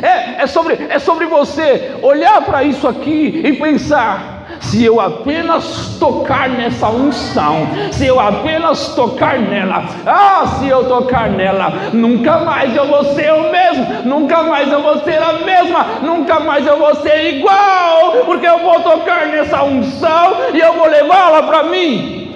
É, 0.00 0.42
é, 0.42 0.46
sobre, 0.46 0.86
é 0.88 0.98
sobre 0.98 1.26
você 1.26 1.92
olhar 2.02 2.42
para 2.42 2.64
isso 2.64 2.88
aqui 2.88 3.42
e 3.44 3.52
pensar: 3.54 4.31
se 4.62 4.84
eu 4.84 5.00
apenas 5.00 5.96
tocar 5.98 6.48
nessa 6.48 6.88
unção, 6.88 7.66
se 7.90 8.06
eu 8.06 8.18
apenas 8.18 8.94
tocar 8.94 9.38
nela, 9.38 9.84
ah, 10.06 10.46
se 10.58 10.68
eu 10.68 10.84
tocar 10.84 11.28
nela, 11.28 11.90
nunca 11.92 12.38
mais 12.38 12.74
eu 12.74 12.86
vou 12.86 13.04
ser 13.04 13.32
o 13.32 13.50
mesmo, 13.50 13.86
nunca 14.04 14.42
mais 14.44 14.70
eu 14.70 14.80
vou 14.80 14.98
ser 15.00 15.22
a 15.22 15.34
mesma, 15.34 15.86
nunca 16.00 16.40
mais 16.40 16.66
eu 16.66 16.78
vou 16.78 16.94
ser 16.96 17.36
igual, 17.36 18.24
porque 18.24 18.46
eu 18.46 18.60
vou 18.60 18.80
tocar 18.80 19.26
nessa 19.26 19.62
unção 19.62 20.36
e 20.54 20.58
eu 20.58 20.72
vou 20.74 20.86
levá-la 20.86 21.42
para 21.42 21.64
mim. 21.64 22.32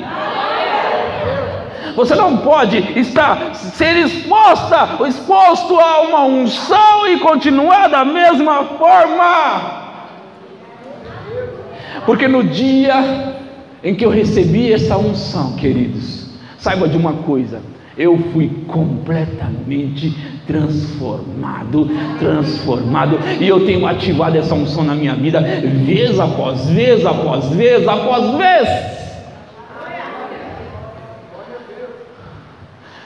Você 1.94 2.14
não 2.14 2.36
pode 2.36 2.76
estar 2.98 3.54
ser 3.54 3.96
exposta, 3.96 4.98
exposto 5.06 5.80
a 5.80 6.00
uma 6.02 6.24
unção 6.24 7.08
e 7.08 7.18
continuar 7.20 7.88
da 7.88 8.04
mesma 8.04 8.64
forma. 8.64 9.85
Porque 12.06 12.28
no 12.28 12.44
dia 12.44 13.34
em 13.82 13.94
que 13.94 14.04
eu 14.04 14.10
recebi 14.10 14.72
essa 14.72 14.96
unção, 14.96 15.56
queridos, 15.56 16.30
saiba 16.56 16.88
de 16.88 16.96
uma 16.96 17.12
coisa, 17.12 17.60
eu 17.98 18.16
fui 18.32 18.64
completamente 18.68 20.16
transformado, 20.46 21.88
transformado, 22.18 23.18
e 23.40 23.48
eu 23.48 23.66
tenho 23.66 23.86
ativado 23.86 24.38
essa 24.38 24.54
unção 24.54 24.84
na 24.84 24.94
minha 24.94 25.14
vida, 25.14 25.40
vez 25.40 26.20
após 26.20 26.68
vez, 26.68 27.04
após 27.04 27.46
vez, 27.48 27.86
após 27.86 28.36
vez. 28.36 28.68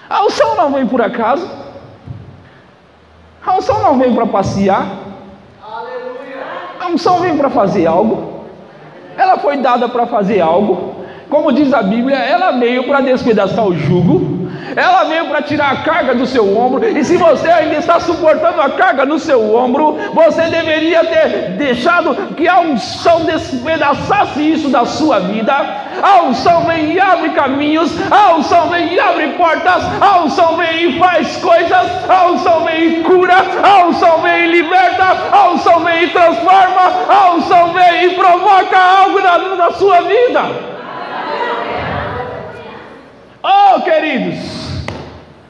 A 0.09 0.27
unção 0.27 0.57
não 0.57 0.73
vem 0.73 0.87
por 0.87 1.01
acaso, 1.01 1.49
a 3.47 3.57
unção 3.57 3.81
não 3.81 3.99
vem 3.99 4.13
para 4.13 4.27
passear, 4.27 4.99
a 6.81 6.89
unção 6.89 7.21
vem 7.21 7.37
para 7.37 7.49
fazer 7.49 7.87
algo. 7.87 8.30
Ela 9.21 9.37
foi 9.37 9.59
dada 9.59 9.87
para 9.87 10.07
fazer 10.07 10.41
algo, 10.41 10.95
como 11.29 11.53
diz 11.53 11.75
a 11.75 11.83
Bíblia, 11.83 12.17
ela 12.17 12.53
veio 12.53 12.85
para 12.85 13.03
despedaçar 13.03 13.67
o 13.67 13.77
jugo, 13.77 14.40
ela 14.77 15.05
veio 15.05 15.27
para 15.27 15.43
tirar 15.43 15.73
a 15.73 15.77
carga 15.77 16.15
do 16.15 16.27
seu 16.27 16.57
ombro, 16.57 16.87
e 16.87 17.05
se 17.05 17.17
você 17.17 17.49
ainda 17.49 17.77
está 17.77 18.01
suportando 18.01 18.61
a 18.61 18.71
carga 18.71 19.05
no 19.05 19.19
seu 19.19 19.55
ombro, 19.55 19.99
você 20.13 20.43
deveria 20.43 21.05
ter 21.05 21.51
deixado 21.57 22.15
que 22.35 22.49
a 22.49 22.61
unção 22.61 23.25
despedaçasse 23.25 24.41
isso 24.41 24.69
da 24.69 24.85
sua 24.85 25.21
vida. 25.21 25.55
A 26.03 26.23
unção 26.23 26.65
vem 26.65 26.93
e 26.93 27.01
abre 27.01 27.31
caminhos, 27.31 27.93
a 28.11 28.35
unção 28.35 28.69
vem 28.69 28.95
e 28.95 29.01
abre 29.01 29.29
portas, 29.31 29.83
a 30.01 30.21
unção 30.23 30.57
vem 30.57 30.91
e 30.91 30.99
faz 30.99 31.37
coisas, 31.37 32.09
a 32.09 32.27
unção 32.27 32.65
vem 32.65 32.85
e 32.85 33.03
cura, 33.03 33.37
a 33.63 33.87
unção 33.87 34.23
vem 34.23 34.45
e 34.45 34.53
liberta, 34.53 35.05
a 35.33 35.51
unção 35.51 35.81
vem 35.81 36.05
e 36.05 36.11
transforma, 36.11 36.93
a 37.09 37.33
unção 37.33 37.73
vem 37.73 38.07
e 38.07 38.15
provoca 38.15 38.79
algo 38.79 39.21
na, 39.21 39.39
na 39.57 39.71
sua 39.73 40.01
vida. 40.03 40.70
Oh, 43.43 43.81
queridos, 43.81 44.85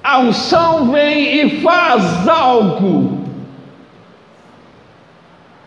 a 0.03 0.21
unção 0.21 0.93
vem 0.93 1.41
e 1.41 1.61
faz 1.61 2.29
algo. 2.29 3.19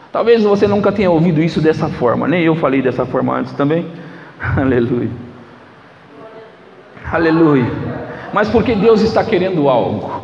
Talvez 0.09 0.43
você 0.43 0.65
nunca 0.67 0.91
tenha 0.91 1.11
ouvido 1.11 1.41
isso 1.41 1.59
dessa 1.59 1.89
forma, 1.89 2.27
nem 2.27 2.43
eu 2.43 2.55
falei 2.55 2.81
dessa 2.81 3.05
forma 3.05 3.35
antes 3.35 3.51
também. 3.53 3.85
Aleluia. 4.55 5.09
Aleluia. 7.11 7.69
Mas 8.31 8.47
porque 8.49 8.73
Deus 8.73 9.01
está 9.01 9.23
querendo 9.23 9.67
algo. 9.67 10.21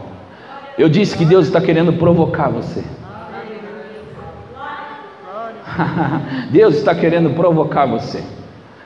Eu 0.78 0.88
disse 0.88 1.18
que 1.18 1.26
Deus 1.26 1.48
está 1.48 1.60
querendo 1.60 1.92
provocar 1.94 2.50
você. 2.50 2.82
Deus 6.50 6.76
está 6.76 6.96
querendo 6.96 7.36
provocar 7.36 7.86
você. 7.86 8.24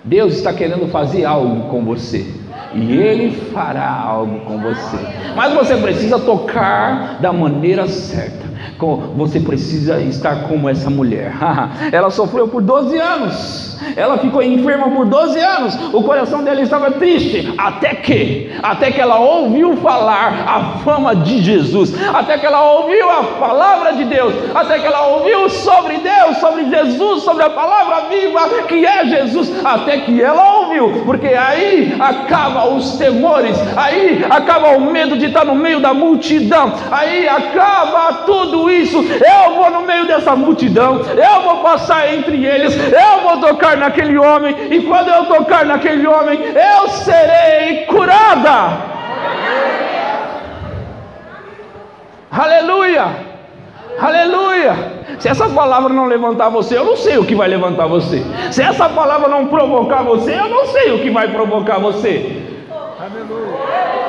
Deus 0.04 0.34
está 0.34 0.52
querendo 0.52 0.88
fazer 0.90 1.26
algo 1.26 1.70
com 1.70 1.86
você 1.86 2.43
e 2.74 2.98
Ele 2.98 3.32
fará 3.52 3.90
algo 3.90 4.40
com 4.42 4.58
você. 4.60 4.98
Mas 5.36 5.54
você 5.54 5.78
precisa 5.78 6.20
tocar 6.20 7.20
da 7.22 7.32
maneira 7.32 7.88
certa. 7.88 8.43
Você 9.16 9.40
precisa 9.40 10.00
estar 10.02 10.48
como 10.48 10.68
essa 10.70 10.90
mulher. 10.90 11.34
Ela 11.92 12.10
sofreu 12.10 12.48
por 12.48 12.62
12 12.62 12.98
anos. 12.98 13.74
Ela 13.96 14.18
ficou 14.18 14.42
enferma 14.42 14.90
por 14.90 15.06
12 15.06 15.40
anos. 15.40 15.78
O 15.94 16.04
coração 16.04 16.44
dela 16.44 16.62
estava 16.62 16.92
triste. 16.92 17.54
Até 17.58 17.96
que, 17.96 18.52
até 18.62 18.92
que 18.92 19.02
ela 19.02 19.20
ouviu 19.20 19.76
falar 19.78 20.46
a 20.48 20.78
fama 20.80 21.16
de 21.16 21.42
Jesus. 21.42 21.94
Até 22.14 22.38
que 22.38 22.46
ela 22.46 22.64
ouviu 22.64 23.10
a 23.10 23.24
palavra 23.40 23.94
de 23.94 24.06
Deus. 24.06 24.34
Até 24.54 24.80
que 24.80 24.86
ela 24.86 25.08
ouviu 25.08 25.50
sobre 25.50 25.98
Deus, 25.98 26.38
sobre 26.38 26.70
Jesus, 26.70 27.24
sobre 27.24 27.44
a 27.44 27.50
palavra 27.50 28.08
viva 28.10 28.64
que 28.68 28.86
é 28.86 29.06
Jesus. 29.06 29.52
Até 29.64 29.98
que 30.00 30.22
ela 30.22 30.60
ouviu. 30.60 31.04
Porque 31.06 31.28
aí 31.28 31.96
acaba 32.00 32.70
os 32.70 32.98
temores. 32.98 33.58
Aí 33.76 34.26
acaba 34.30 34.78
o 34.78 34.92
medo 34.92 35.18
de 35.18 35.26
estar 35.26 35.46
no 35.46 35.56
meio 35.56 35.80
da 35.80 35.94
multidão. 35.94 36.74
Aí 36.92 37.28
acaba 37.28 38.24
tudo 38.26 38.53
isso. 38.70 38.98
Eu 38.98 39.56
vou 39.56 39.70
no 39.70 39.82
meio 39.82 40.06
dessa 40.06 40.36
multidão. 40.36 41.02
Eu 41.02 41.42
vou 41.42 41.58
passar 41.58 42.14
entre 42.14 42.46
eles. 42.46 42.76
Eu 42.76 43.22
vou 43.22 43.38
tocar 43.40 43.78
naquele 43.78 44.18
homem, 44.18 44.56
e 44.72 44.82
quando 44.82 45.10
eu 45.10 45.26
tocar 45.26 45.66
naquele 45.66 46.08
homem, 46.08 46.40
eu 46.40 46.90
serei 46.90 47.86
curada. 47.86 48.94
Aleluia! 52.32 53.06
Aleluia! 54.00 54.94
Se 55.20 55.30
essa 55.30 55.48
palavra 55.50 55.94
não 55.94 56.06
levantar 56.06 56.50
você, 56.50 56.76
eu 56.78 56.84
não 56.84 56.98
sei 56.98 57.18
o 57.18 57.26
que 57.26 57.36
vai 57.36 57.48
levantar 57.48 57.86
você. 57.86 58.24
Se 58.52 58.62
essa 58.62 58.90
palavra 58.90 59.28
não 59.28 59.48
provocar 59.48 60.02
você, 60.02 60.34
eu 60.34 60.50
não 60.50 60.66
sei 60.66 60.92
o 60.94 61.00
que 61.00 61.12
vai 61.12 61.28
provocar 61.28 61.78
você. 61.80 62.42
Aleluia! 63.00 64.03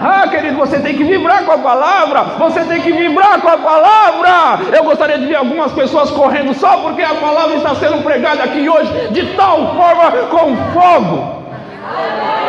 Ah, 0.00 0.28
querido, 0.28 0.56
você 0.56 0.78
tem 0.78 0.96
que 0.96 1.02
vibrar 1.04 1.44
com 1.44 1.52
a 1.52 1.58
palavra. 1.58 2.22
Você 2.38 2.64
tem 2.64 2.80
que 2.80 2.92
vibrar 2.92 3.40
com 3.40 3.48
a 3.48 3.58
palavra. 3.58 4.76
Eu 4.76 4.84
gostaria 4.84 5.18
de 5.18 5.26
ver 5.26 5.34
algumas 5.36 5.72
pessoas 5.72 6.10
correndo 6.10 6.54
só 6.54 6.78
porque 6.78 7.02
a 7.02 7.14
palavra 7.14 7.56
está 7.56 7.74
sendo 7.74 8.02
pregada 8.02 8.44
aqui 8.44 8.68
hoje 8.68 8.90
de 9.10 9.26
tal 9.34 9.74
forma 9.74 10.10
com 10.28 10.56
fogo. 10.72 11.38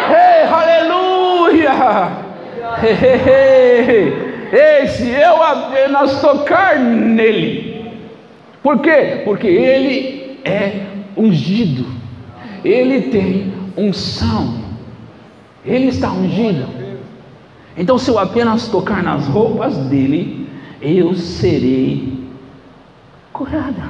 Ei, 0.10 0.44
aleluia! 0.48 2.30
Ei, 4.52 4.88
se 4.88 5.10
eu 5.10 5.44
apenas 5.44 6.22
tocar 6.22 6.80
nele. 6.80 7.94
Por 8.62 8.80
quê? 8.80 9.22
Porque 9.24 9.48
ele 9.48 10.40
é 10.44 10.82
ungido. 11.16 11.86
Ele 12.64 13.02
tem 13.10 13.54
unção. 13.78 14.60
Ele 15.66 15.88
está 15.88 16.12
ungido. 16.12 16.79
Então, 17.80 17.98
se 17.98 18.12
eu 18.12 18.20
apenas 18.20 18.68
tocar 18.68 19.02
nas 19.02 19.26
roupas 19.26 19.78
dele, 19.78 20.50
eu 20.82 21.16
serei 21.16 22.28
curada. 23.32 23.84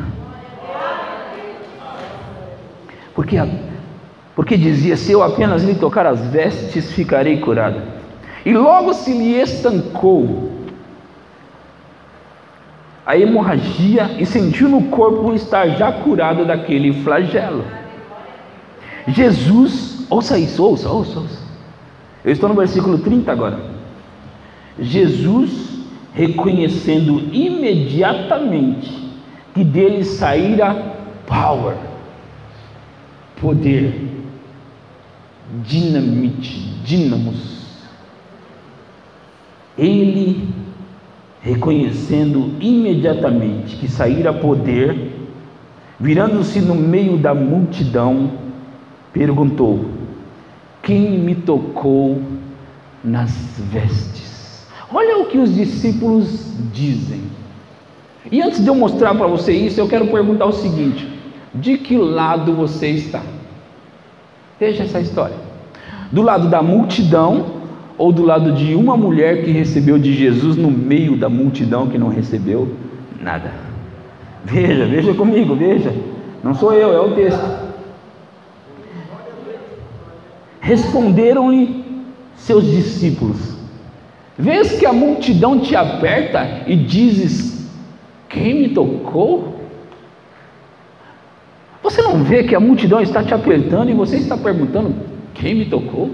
Porque, 3.16 3.36
porque 4.36 4.56
dizia: 4.56 4.96
se 4.96 5.12
eu 5.12 5.24
apenas 5.24 5.64
lhe 5.64 5.74
tocar 5.74 6.06
as 6.06 6.24
vestes, 6.28 6.92
ficarei 6.92 7.40
curada. 7.40 7.84
E 8.46 8.54
logo 8.54 8.94
se 8.94 9.12
lhe 9.12 9.34
estancou 9.42 10.52
a 13.04 13.18
hemorragia 13.18 14.18
e 14.20 14.26
sentiu 14.28 14.70
no 14.70 14.84
corpo 14.84 15.34
estar 15.34 15.68
já 15.70 15.92
curado 15.92 16.46
daquele 16.46 16.94
flagelo. 17.02 17.66
Jesus, 19.08 20.06
ouça 20.12 20.38
isso, 20.38 20.64
ouça, 20.64 20.88
ouça, 20.88 21.20
ouça. 21.22 21.40
Eu 22.24 22.32
estou 22.32 22.48
no 22.48 22.54
versículo 22.54 23.00
30 23.00 23.32
agora. 23.32 23.79
Jesus, 24.78 25.80
reconhecendo 26.14 27.34
imediatamente 27.34 28.92
que 29.54 29.64
dele 29.64 30.04
saíra 30.04 30.76
power, 31.26 31.76
poder, 33.40 33.94
dinamite, 35.66 36.60
dínamos. 36.84 37.60
Ele, 39.78 40.50
reconhecendo 41.42 42.52
imediatamente 42.60 43.78
que 43.78 43.88
saíra 43.88 44.34
poder, 44.34 45.16
virando-se 46.00 46.60
no 46.60 46.76
meio 46.76 47.18
da 47.18 47.34
multidão, 47.34 48.32
perguntou: 49.14 49.86
Quem 50.84 51.18
me 51.18 51.36
tocou 51.36 52.22
nas 53.04 53.60
vestes? 53.72 54.39
Olha 54.94 55.20
o 55.20 55.26
que 55.26 55.38
os 55.38 55.54
discípulos 55.54 56.52
dizem. 56.74 57.22
E 58.32 58.42
antes 58.42 58.62
de 58.62 58.68
eu 58.68 58.76
mostrar 58.76 59.16
para 59.16 59.28
você 59.28 59.52
isso, 59.52 59.80
eu 59.80 59.88
quero 59.88 60.08
perguntar 60.08 60.46
o 60.46 60.52
seguinte: 60.52 61.08
de 61.54 61.78
que 61.78 61.98
lado 61.98 62.54
você 62.54 62.90
está? 62.90 63.22
Veja 64.60 64.84
essa 64.84 65.00
história. 65.00 65.36
Do 66.12 66.22
lado 66.22 66.48
da 66.50 66.62
multidão 66.62 67.60
ou 67.98 68.12
do 68.12 68.24
lado 68.24 68.52
de 68.54 68.76
uma 68.76 68.98
mulher 68.98 69.44
que 69.44 69.52
recebeu 69.52 70.00
de 70.00 70.14
Jesus 70.14 70.56
no 70.56 70.72
meio 70.72 71.16
da 71.16 71.30
multidão 71.30 71.88
que 71.88 71.98
não 71.98 72.10
recebeu 72.10 72.76
nada? 73.22 73.52
Veja, 74.44 74.86
veja 74.86 75.14
comigo, 75.14 75.56
veja. 75.56 75.94
Não 76.44 76.54
sou 76.56 76.74
eu, 76.74 76.94
é 76.94 77.00
o 77.00 77.14
texto. 77.14 77.70
Responderam-lhe 80.60 81.86
seus 82.36 82.66
discípulos: 82.66 83.59
Vês 84.40 84.80
que 84.80 84.86
a 84.86 84.94
multidão 84.94 85.60
te 85.60 85.76
aperta 85.76 86.64
e 86.66 86.74
dizes: 86.74 87.70
Quem 88.30 88.54
me 88.54 88.70
tocou? 88.70 89.60
Você 91.84 92.02
não 92.02 92.24
vê 92.24 92.46
que 92.46 92.56
a 92.56 92.60
multidão 92.60 93.02
está 93.02 93.22
te 93.22 93.34
apertando 93.34 93.90
e 93.90 93.94
você 93.94 94.16
está 94.16 94.38
perguntando: 94.38 94.96
Quem 95.34 95.56
me 95.56 95.66
tocou? 95.66 96.12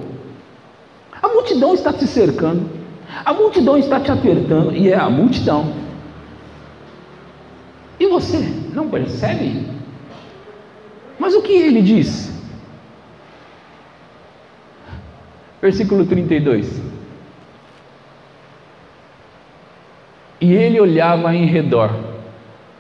A 1.22 1.28
multidão 1.28 1.76
está 1.76 1.94
te 1.94 2.08
cercando, 2.08 2.68
a 3.24 3.32
multidão 3.32 3.78
está 3.78 4.00
te 4.00 4.12
apertando 4.12 4.76
e 4.76 4.90
é 4.90 4.96
a 4.96 5.08
multidão. 5.08 5.72
E 8.00 8.08
você 8.08 8.40
não 8.74 8.90
percebe? 8.90 9.68
Mas 11.20 11.36
o 11.36 11.44
que 11.44 11.54
ele 11.54 11.84
diz? 11.84 12.34
Versículo 15.62 16.08
32. 16.08 16.95
E 20.46 20.54
ele 20.54 20.80
olhava 20.80 21.34
em 21.34 21.48
redor 21.48 21.90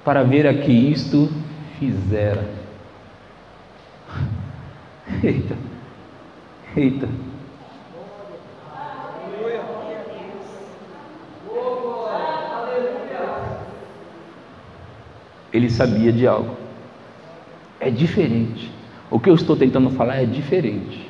para 0.03 0.21
ver 0.21 0.45
a 0.45 0.53
que 0.53 0.71
isto 0.71 1.31
fizera. 1.79 2.47
Eita, 5.23 5.55
eita. 6.77 7.09
Ele 15.51 15.69
sabia 15.71 16.11
de 16.11 16.27
algo. 16.27 16.55
É 17.79 17.89
diferente. 17.89 18.71
O 19.09 19.19
que 19.19 19.27
eu 19.27 19.33
estou 19.33 19.55
tentando 19.55 19.89
falar 19.89 20.17
é 20.17 20.25
diferente. 20.25 21.09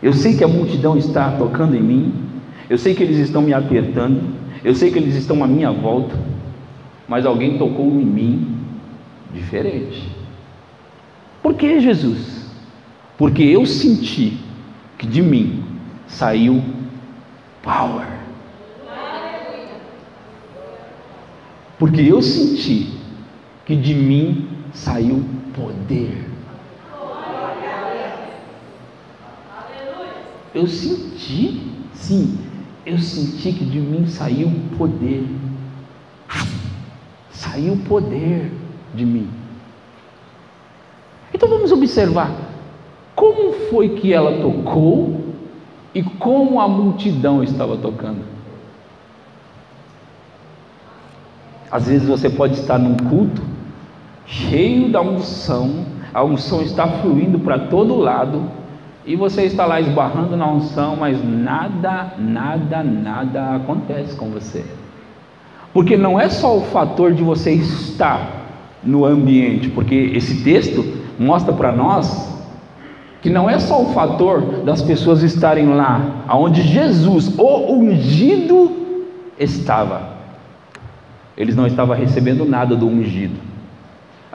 Eu 0.00 0.12
sei 0.12 0.36
que 0.36 0.44
a 0.44 0.48
multidão 0.48 0.96
está 0.96 1.32
tocando 1.32 1.74
em 1.74 1.82
mim, 1.82 2.14
eu 2.70 2.78
sei 2.78 2.94
que 2.94 3.02
eles 3.02 3.18
estão 3.18 3.42
me 3.42 3.52
apertando, 3.52 4.35
eu 4.64 4.74
sei 4.74 4.90
que 4.90 4.98
eles 4.98 5.14
estão 5.14 5.42
à 5.42 5.46
minha 5.46 5.70
volta, 5.70 6.18
mas 7.08 7.24
alguém 7.24 7.58
tocou 7.58 7.86
em 7.86 8.04
mim 8.04 8.56
diferente. 9.32 10.08
Por 11.42 11.54
que 11.54 11.80
Jesus? 11.80 12.50
Porque 13.16 13.42
eu 13.42 13.64
senti 13.64 14.38
que 14.98 15.06
de 15.06 15.22
mim 15.22 15.64
saiu 16.06 16.62
power. 17.62 18.06
Porque 21.78 22.00
eu 22.00 22.22
senti 22.22 22.98
que 23.64 23.76
de 23.76 23.94
mim 23.94 24.48
saiu 24.72 25.24
poder. 25.54 26.24
Eu 30.54 30.66
senti, 30.66 31.60
sim, 31.92 32.38
eu 32.86 32.98
senti 32.98 33.52
que 33.52 33.64
de 33.64 33.80
mim 33.80 34.06
saiu 34.06 34.48
poder. 34.78 35.26
Saiu 37.30 37.76
poder 37.88 38.52
de 38.94 39.04
mim. 39.04 39.28
Então 41.34 41.48
vamos 41.48 41.72
observar 41.72 42.30
como 43.16 43.52
foi 43.68 43.90
que 43.90 44.12
ela 44.12 44.40
tocou 44.40 45.34
e 45.92 46.02
como 46.02 46.60
a 46.60 46.68
multidão 46.68 47.42
estava 47.42 47.76
tocando. 47.76 48.24
Às 51.68 51.88
vezes 51.88 52.08
você 52.08 52.30
pode 52.30 52.54
estar 52.54 52.78
num 52.78 52.96
culto 52.96 53.42
cheio 54.26 54.90
da 54.90 55.00
unção, 55.00 55.86
a 56.14 56.22
unção 56.22 56.62
está 56.62 56.86
fluindo 56.86 57.40
para 57.40 57.58
todo 57.58 57.96
lado, 57.96 58.48
e 59.06 59.14
você 59.14 59.42
está 59.42 59.64
lá 59.64 59.80
esbarrando 59.80 60.36
na 60.36 60.50
unção, 60.50 60.96
mas 60.96 61.16
nada, 61.24 62.14
nada, 62.18 62.82
nada 62.82 63.54
acontece 63.54 64.16
com 64.16 64.30
você. 64.30 64.64
Porque 65.72 65.96
não 65.96 66.18
é 66.18 66.28
só 66.28 66.56
o 66.56 66.62
fator 66.62 67.12
de 67.12 67.22
você 67.22 67.52
estar 67.52 68.44
no 68.82 69.04
ambiente, 69.04 69.68
porque 69.68 69.94
esse 69.94 70.42
texto 70.42 70.84
mostra 71.18 71.52
para 71.52 71.70
nós 71.70 72.34
que 73.22 73.30
não 73.30 73.48
é 73.48 73.58
só 73.58 73.82
o 73.82 73.92
fator 73.92 74.64
das 74.64 74.82
pessoas 74.82 75.22
estarem 75.22 75.68
lá, 75.68 76.24
aonde 76.26 76.62
Jesus, 76.62 77.32
o 77.38 77.72
ungido, 77.74 78.72
estava. 79.38 80.16
Eles 81.36 81.54
não 81.54 81.66
estavam 81.66 81.96
recebendo 81.96 82.44
nada 82.44 82.74
do 82.74 82.86
ungido 82.86 83.55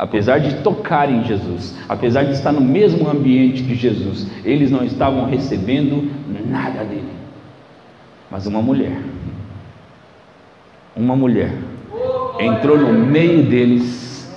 apesar 0.02 0.40
de 0.40 0.56
tocar 0.64 1.12
em 1.12 1.24
Jesus, 1.26 1.76
apesar 1.88 2.24
de 2.24 2.32
estar 2.32 2.52
no 2.52 2.60
mesmo 2.60 3.08
ambiente 3.08 3.62
que 3.62 3.76
Jesus, 3.76 4.26
eles 4.44 4.72
não 4.72 4.84
estavam 4.84 5.28
recebendo 5.28 6.12
nada 6.48 6.84
dele. 6.84 7.14
Mas 8.32 8.48
uma 8.48 8.64
mulher, 8.64 9.00
uma 10.98 11.16
mulher, 11.16 11.54
entrou 12.40 12.80
no 12.80 12.92
meio 12.92 13.44
deles 13.44 14.28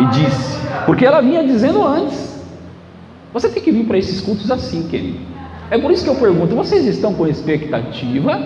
e 0.00 0.06
disse, 0.06 0.58
porque 0.86 1.06
ela 1.06 1.20
vinha 1.20 1.44
dizendo 1.44 1.86
antes: 1.86 2.44
você 3.32 3.48
tem 3.48 3.62
que 3.62 3.70
vir 3.70 3.84
para 3.84 3.98
esses 3.98 4.20
cultos 4.20 4.50
assim, 4.50 4.88
querido. 4.88 5.20
É 5.70 5.78
por 5.78 5.92
isso 5.92 6.02
que 6.02 6.10
eu 6.10 6.16
pergunto: 6.16 6.56
vocês 6.56 6.84
estão 6.84 7.14
com 7.14 7.28
expectativa? 7.28 8.40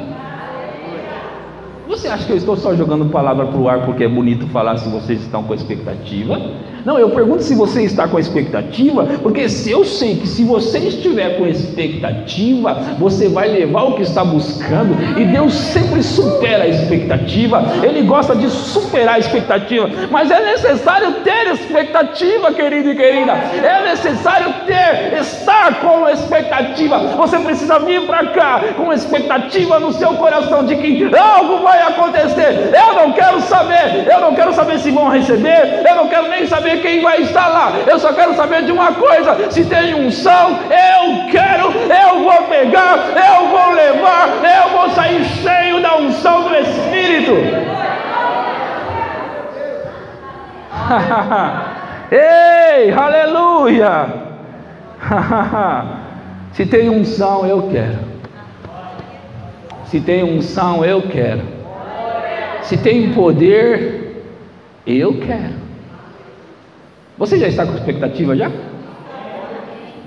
Você 1.87 2.09
acha 2.09 2.27
que 2.27 2.33
eu 2.33 2.37
estou 2.37 2.57
só 2.57 2.75
jogando 2.75 3.07
palavra 3.07 3.47
para 3.47 3.59
o 3.59 3.69
ar 3.69 3.85
porque 3.85 4.03
é 4.03 4.09
bonito 4.09 4.47
falar 4.49 4.77
se 4.77 4.89
vocês 4.89 5.23
estão 5.23 5.45
com 5.45 5.55
expectativa? 5.55 6.37
Não, 6.87 7.01
eu 7.01 7.11
pergunto 7.11 7.43
se 7.43 7.53
você 7.57 7.83
está 7.83 8.07
com 8.07 8.17
expectativa, 8.17 9.05
porque 9.21 9.49
se 9.49 9.73
eu 9.73 9.85
sei 9.85 10.15
que 10.19 10.29
se 10.29 10.45
você 10.45 10.79
estiver 10.79 11.37
com 11.37 11.45
expectativa, 11.45 12.75
você 12.97 13.29
vai 13.29 13.49
levar 13.49 13.83
o 13.83 13.97
que 13.97 14.03
está 14.03 14.25
buscando, 14.25 14.97
e 15.19 15.25
Deus 15.25 15.53
sempre 15.53 16.01
supera 16.01 16.63
a 16.63 16.69
expectativa, 16.69 17.61
Ele 17.83 18.03
gosta 18.03 18.37
de 18.37 18.49
superar 18.49 19.17
a 19.17 19.19
expectativa, 19.19 19.91
mas 20.13 20.31
é 20.31 20.41
necessário 20.53 21.13
ter 21.25 21.49
expectativa, 21.55 22.53
querido 22.53 22.93
e 22.93 22.95
querida, 22.95 23.33
é 23.33 23.89
necessário 23.89 24.55
ter, 24.65 25.19
estar 25.21 25.81
com 25.81 26.09
expectativa. 26.09 26.99
Você 27.17 27.41
precisa 27.41 27.81
vir 27.81 28.03
para 28.03 28.27
cá 28.27 28.61
com 28.77 28.93
expectativa 28.93 29.81
no 29.81 29.93
seu 29.93 30.15
coração 30.15 30.65
de 30.65 30.77
que 30.77 31.11
algo 31.17 31.65
vai 31.65 31.83
acontecer. 31.83 32.71
Eu 32.73 32.95
não 32.95 33.13
quero 33.13 33.41
saber, 33.41 34.07
eu 34.09 34.21
não 34.21 34.37
quero 34.37 34.55
saber 34.55 34.79
se 34.79 34.93
vão 34.93 35.09
receber, 35.09 35.83
eu 35.85 35.97
não 35.97 36.07
quero 36.07 36.29
nem 36.29 36.47
saber 36.47 36.76
quem 36.81 37.03
vai 37.03 37.23
estar 37.23 37.49
lá. 37.49 37.73
Eu 37.87 37.99
só 37.99 38.13
quero 38.13 38.35
saber 38.35 38.65
de 38.65 38.73
uma 38.73 38.93
coisa: 38.93 39.51
se 39.51 39.65
tem 39.65 39.95
unção, 39.95 40.59
eu 40.71 41.31
quero, 41.31 41.73
eu 41.73 42.23
vou 42.23 42.43
pegar, 42.45 43.11
eu 43.15 43.49
vou 43.49 43.73
levar, 43.73 44.29
eu 44.45 44.71
vou 44.71 44.91
sair 44.91 45.25
cheio 45.25 45.81
da 45.81 45.97
unção 45.97 46.49
do 46.49 46.55
Espírito. 46.55 47.33
Ei, 52.11 52.93
aleluia! 52.93 54.07
se 56.53 56.67
tem 56.67 56.89
unção, 56.89 57.47
eu 57.47 57.69
quero. 57.71 57.99
Se 59.87 60.01
tem 60.01 60.23
unção, 60.23 60.85
eu 60.85 61.03
quero. 61.03 61.43
Se 62.63 62.77
tem 62.77 63.13
poder, 63.13 64.25
eu 64.87 65.19
quero. 65.21 65.66
Você 67.19 67.39
já 67.39 67.49
está 67.49 67.65
com 67.65 67.75
expectativa 67.75 68.37
já? 68.37 68.51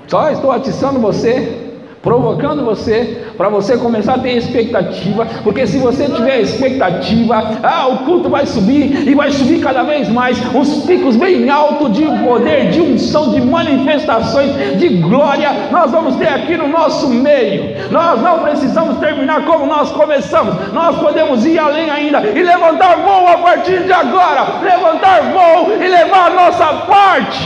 Só 0.07 0.31
estou 0.31 0.51
atiçando 0.51 0.99
você 0.99 1.68
provocando 2.01 2.63
você 2.63 3.25
para 3.37 3.49
você 3.49 3.77
começar 3.77 4.15
a 4.15 4.19
ter 4.19 4.37
expectativa, 4.37 5.25
porque 5.43 5.65
se 5.65 5.77
você 5.77 6.05
tiver 6.05 6.41
expectativa, 6.41 7.59
ah, 7.63 7.87
o 7.87 7.97
culto 7.99 8.29
vai 8.29 8.45
subir 8.45 9.07
e 9.07 9.15
vai 9.15 9.31
subir 9.31 9.61
cada 9.61 9.83
vez 9.83 10.09
mais, 10.09 10.37
uns 10.53 10.85
picos 10.85 11.15
bem 11.15 11.49
altos 11.49 11.93
de 11.93 12.05
poder, 12.23 12.69
de 12.69 12.81
unção, 12.81 13.31
de 13.31 13.41
manifestações, 13.41 14.77
de 14.77 14.89
glória, 14.89 15.49
nós 15.71 15.91
vamos 15.91 16.15
ter 16.15 16.27
aqui 16.27 16.57
no 16.57 16.67
nosso 16.67 17.07
meio. 17.09 17.75
Nós 17.91 18.21
não 18.21 18.39
precisamos 18.39 18.97
terminar 18.99 19.45
como 19.45 19.65
nós 19.65 19.91
começamos, 19.91 20.73
nós 20.73 20.97
podemos 20.97 21.45
ir 21.45 21.57
além 21.59 21.89
ainda 21.89 22.21
e 22.21 22.43
levantar 22.43 22.97
voo 22.97 23.27
a 23.27 23.37
partir 23.37 23.83
de 23.83 23.91
agora, 23.91 24.59
levantar 24.61 25.31
voo 25.31 25.73
e 25.81 25.87
levar 25.87 26.27
a 26.27 26.29
nossa 26.29 26.65
parte. 26.85 27.39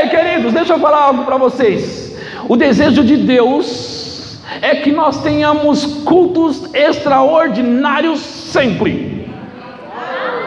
Ei, 0.00 0.08
queridos, 0.08 0.52
deixa 0.52 0.74
eu 0.74 0.78
falar 0.78 1.04
algo 1.04 1.24
para 1.24 1.36
vocês. 1.36 2.01
O 2.48 2.56
desejo 2.56 3.04
de 3.04 3.16
Deus 3.16 4.38
é 4.60 4.76
que 4.76 4.90
nós 4.90 5.22
tenhamos 5.22 5.84
cultos 6.04 6.74
extraordinários 6.74 8.20
sempre. 8.20 9.12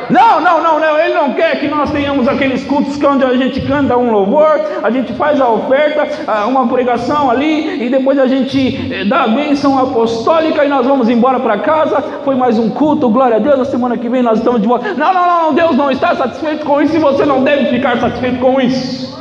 Não, 0.09 0.39
não, 0.39 0.61
não, 0.61 0.79
não, 0.79 0.99
ele 0.99 1.13
não 1.15 1.33
quer 1.33 1.59
que 1.59 1.67
nós 1.67 1.89
tenhamos 1.89 2.27
aqueles 2.27 2.63
cultos 2.63 3.01
onde 3.03 3.23
a 3.23 3.35
gente 3.35 3.59
canta 3.61 3.97
um 3.97 4.11
louvor, 4.11 4.61
a 4.83 4.91
gente 4.91 5.13
faz 5.13 5.41
a 5.41 5.49
oferta, 5.49 6.07
uma 6.47 6.67
pregação 6.67 7.31
ali, 7.31 7.83
e 7.83 7.89
depois 7.89 8.19
a 8.19 8.27
gente 8.27 8.93
eh, 8.93 9.05
dá 9.05 9.23
a 9.23 9.27
bênção 9.27 9.79
apostólica 9.79 10.63
e 10.63 10.69
nós 10.69 10.85
vamos 10.85 11.09
embora 11.09 11.39
para 11.39 11.57
casa. 11.57 12.03
Foi 12.23 12.35
mais 12.35 12.59
um 12.59 12.69
culto, 12.69 13.09
glória 13.09 13.37
a 13.37 13.39
Deus. 13.39 13.57
Na 13.57 13.65
semana 13.65 13.97
que 13.97 14.07
vem 14.07 14.21
nós 14.21 14.37
estamos 14.37 14.61
de 14.61 14.67
volta. 14.67 14.93
Não, 14.93 15.11
não, 15.11 15.27
não, 15.27 15.53
Deus 15.53 15.75
não 15.75 15.89
está 15.89 16.15
satisfeito 16.15 16.65
com 16.65 16.81
isso 16.81 16.95
e 16.95 16.99
você 16.99 17.25
não 17.25 17.43
deve 17.43 17.69
ficar 17.69 17.97
satisfeito 17.99 18.39
com 18.39 18.61
isso. 18.61 19.15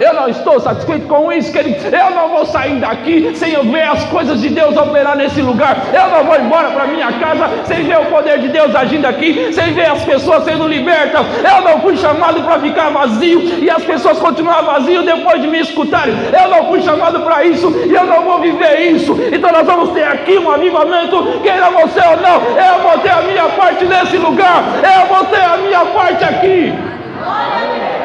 Eu 0.00 0.14
não 0.14 0.28
estou 0.28 0.58
satisfeito 0.58 1.06
com 1.06 1.30
isso, 1.30 1.52
querido. 1.52 1.94
Eu 1.94 2.10
não 2.12 2.30
vou 2.30 2.46
sair 2.46 2.80
daqui 2.80 3.32
sem 3.34 3.52
eu 3.52 3.64
ver 3.64 3.82
as 3.82 4.02
coisas 4.04 4.40
de 4.40 4.48
Deus 4.48 4.74
operar 4.74 5.14
nesse 5.14 5.42
lugar. 5.42 5.76
Eu 5.92 6.08
não 6.08 6.24
vou 6.24 6.36
embora 6.40 6.70
para 6.70 6.86
minha 6.86 7.12
casa 7.12 7.50
sem 7.66 7.84
ver 7.84 7.98
o 7.98 8.06
poder 8.06 8.38
de 8.38 8.48
Deus 8.48 8.74
agindo 8.74 9.04
aqui, 9.04 9.52
sem 9.52 9.74
ver 9.74 9.90
as 9.90 10.02
pessoas 10.02 10.44
sendo 10.44 10.66
libertas. 10.66 11.26
Eu 11.44 11.60
não 11.62 11.80
fui 11.80 11.98
chamado 11.98 12.42
para 12.42 12.58
ficar 12.60 12.88
vazio 12.88 13.40
e 13.62 13.68
as 13.68 13.84
pessoas 13.84 14.18
continuar 14.18 14.62
vazias 14.62 15.04
depois 15.04 15.42
de 15.42 15.48
me 15.48 15.60
escutarem. 15.60 16.14
Eu 16.32 16.48
não 16.48 16.68
fui 16.68 16.80
chamado 16.80 17.20
para 17.20 17.44
isso 17.44 17.70
e 17.86 17.94
eu 17.94 18.04
não 18.04 18.22
vou 18.22 18.40
viver 18.40 18.80
isso. 18.92 19.14
Então 19.30 19.52
nós 19.52 19.66
vamos 19.66 19.90
ter 19.90 20.04
aqui 20.04 20.38
um 20.38 20.50
avivamento, 20.50 21.40
queira 21.42 21.68
você 21.70 22.00
ou 22.00 22.16
não. 22.16 22.40
Eu 22.56 22.82
vou 22.82 22.98
ter 23.00 23.10
a 23.10 23.20
minha 23.20 23.48
parte 23.50 23.84
nesse 23.84 24.16
lugar. 24.16 24.62
Eu 24.82 25.14
vou 25.14 25.24
ter 25.26 25.42
a 25.42 25.58
minha 25.58 25.84
parte 25.84 26.24
aqui. 26.24 26.72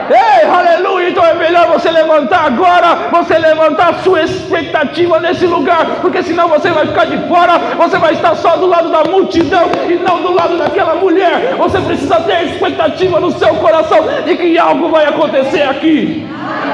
Ei, 0.09 0.47
aleluia! 0.47 1.09
Então 1.09 1.25
é 1.25 1.33
melhor 1.33 1.67
você 1.67 1.89
levantar 1.89 2.45
agora, 2.45 3.09
você 3.11 3.39
levantar 3.39 3.89
a 3.89 3.93
sua 3.95 4.21
expectativa 4.21 5.19
nesse 5.19 5.47
lugar, 5.47 5.85
porque 6.01 6.21
senão 6.21 6.47
você 6.47 6.69
vai 6.69 6.85
ficar 6.85 7.05
de 7.05 7.17
fora, 7.27 7.57
você 7.75 7.97
vai 7.97 8.13
estar 8.13 8.35
só 8.35 8.55
do 8.55 8.67
lado 8.67 8.89
da 8.89 9.03
multidão 9.03 9.67
e 9.89 9.95
não 9.95 10.21
do 10.21 10.31
lado 10.31 10.57
daquela 10.57 10.95
mulher. 10.95 11.55
Você 11.57 11.79
precisa 11.81 12.19
ter 12.21 12.43
expectativa 12.45 13.19
no 13.19 13.31
seu 13.31 13.55
coração 13.55 13.99
de 14.25 14.35
que 14.35 14.57
algo 14.59 14.89
vai 14.89 15.07
acontecer 15.07 15.63
aqui. 15.63 16.27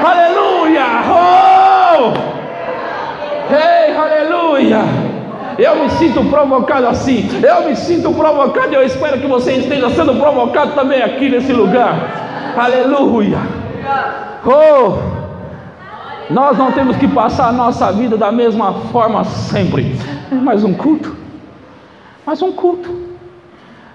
Aleluia! 0.04 0.84
Oh! 1.08 2.12
Ei, 3.54 3.96
aleluia! 3.96 4.80
Eu 5.58 5.76
me 5.76 5.90
sinto 5.90 6.24
provocado 6.24 6.86
assim. 6.88 7.28
Eu 7.42 7.68
me 7.68 7.76
sinto 7.76 8.12
provocado. 8.12 8.74
Eu 8.74 8.82
espero 8.82 9.18
que 9.18 9.26
você 9.26 9.52
esteja 9.52 9.90
sendo 9.90 10.14
provocado 10.14 10.72
também 10.72 11.02
aqui 11.02 11.28
nesse 11.28 11.52
lugar. 11.52 12.31
Aleluia. 12.56 13.38
Oh, 14.44 16.32
nós 16.32 16.58
não 16.58 16.72
temos 16.72 16.96
que 16.96 17.08
passar 17.08 17.48
a 17.48 17.52
nossa 17.52 17.90
vida 17.92 18.16
da 18.16 18.30
mesma 18.30 18.74
forma 18.90 19.24
sempre. 19.24 19.96
Mais 20.30 20.62
um 20.62 20.74
culto. 20.74 21.16
Mais 22.26 22.42
um 22.42 22.52
culto. 22.52 22.90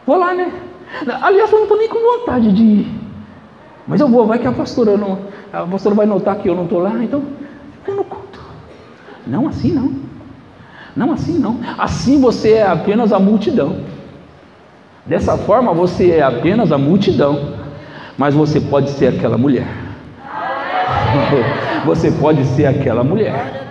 Vou 0.06 0.17
lá, 0.17 0.34
né? 0.34 0.52
Aliás, 1.22 1.52
eu 1.52 1.58
não 1.58 1.63
estou 1.63 1.78
nem 1.78 1.88
com 1.88 2.00
vontade 2.00 2.52
de 2.52 2.63
ir. 2.63 2.88
Mas 3.88 4.02
eu 4.02 4.08
vou, 4.08 4.26
vai 4.26 4.39
que 4.39 4.48
a 4.48 4.52
pastora 4.52 4.98
não. 4.98 5.20
A 5.54 5.63
pastora 5.63 5.96
vai 5.96 6.06
notar 6.06 6.38
que 6.38 6.50
eu 6.50 6.56
não 6.56 6.63
estou 6.63 6.80
lá, 6.80 6.93
então 7.04 7.24
vou 7.86 7.96
no 7.96 8.04
culto. 8.04 8.41
Não 9.26 9.48
assim 9.48 9.72
não. 9.72 9.91
Não 10.96 11.13
assim 11.13 11.38
não. 11.38 11.60
Assim 11.78 12.20
você 12.20 12.54
é 12.54 12.67
apenas 12.67 13.13
a 13.13 13.20
multidão. 13.20 13.78
Dessa 15.06 15.38
forma 15.38 15.74
você 15.74 16.12
é 16.12 16.24
apenas 16.24 16.72
a 16.72 16.78
multidão 16.78 17.57
mas 18.18 18.34
você 18.34 18.60
pode 18.60 18.90
ser 18.92 19.08
aquela 19.08 19.38
mulher. 19.38 19.68
Você 21.86 22.12
pode 22.12 22.44
ser 22.46 22.66
aquela 22.66 23.04
mulher. 23.04 23.64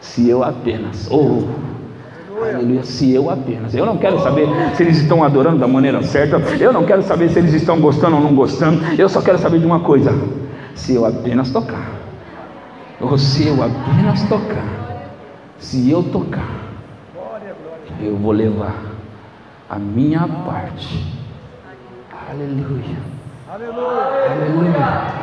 Se 0.00 0.28
eu 0.28 0.42
apenas, 0.42 1.08
oh, 1.10 1.44
aleluia, 2.42 2.82
se 2.82 3.12
eu 3.12 3.30
apenas. 3.30 3.74
Eu 3.74 3.86
não 3.86 3.96
quero 3.96 4.18
saber 4.20 4.48
se 4.74 4.82
eles 4.82 4.98
estão 4.98 5.22
adorando 5.22 5.58
da 5.58 5.68
maneira 5.68 6.02
certa. 6.02 6.36
Eu 6.58 6.72
não 6.72 6.84
quero 6.84 7.02
saber 7.02 7.30
se 7.30 7.38
eles 7.38 7.54
estão 7.54 7.80
gostando 7.80 8.16
ou 8.16 8.22
não 8.22 8.34
gostando. 8.34 8.82
Eu 8.98 9.08
só 9.08 9.20
quero 9.20 9.38
saber 9.38 9.60
de 9.60 9.66
uma 9.66 9.80
coisa: 9.80 10.12
se 10.74 10.94
eu 10.94 11.06
apenas 11.06 11.50
tocar, 11.50 11.92
ou 13.00 13.16
se 13.16 13.46
eu 13.46 13.62
apenas 13.62 14.22
tocar, 14.28 15.12
se 15.58 15.90
eu 15.90 16.02
tocar, 16.02 16.48
eu 18.00 18.16
vou 18.16 18.32
levar 18.32 18.74
a 19.70 19.78
minha 19.78 20.26
parte 20.26 21.21
Aleluia. 22.30 22.96
Aleluia. 23.52 25.22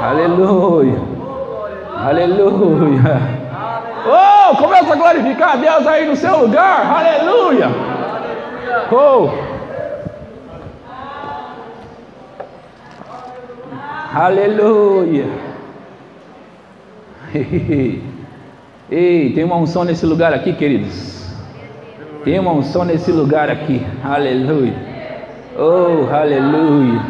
Aleluia. 0.00 1.00
Aleluia. 1.96 3.20
Oh, 4.08 4.56
começa 4.56 4.92
a 4.92 4.96
glorificar 4.96 5.52
a 5.52 5.56
Deus 5.56 5.86
aí 5.86 6.06
no 6.06 6.16
seu 6.16 6.38
lugar. 6.38 6.86
Aleluia. 6.86 7.68
Oh. 8.92 9.30
Aleluia. 14.14 15.26
Ei, 18.88 19.32
tem 19.34 19.44
uma 19.44 19.56
unção 19.56 19.84
nesse 19.84 20.06
lugar 20.06 20.32
aqui, 20.32 20.52
queridos. 20.52 21.26
Tem 22.24 22.38
uma 22.38 22.52
unção 22.52 22.84
nesse 22.84 23.10
lugar 23.10 23.50
aqui. 23.50 23.84
Aleluia. 24.04 24.85
Oh, 25.58 26.06
aleluia. 26.12 27.00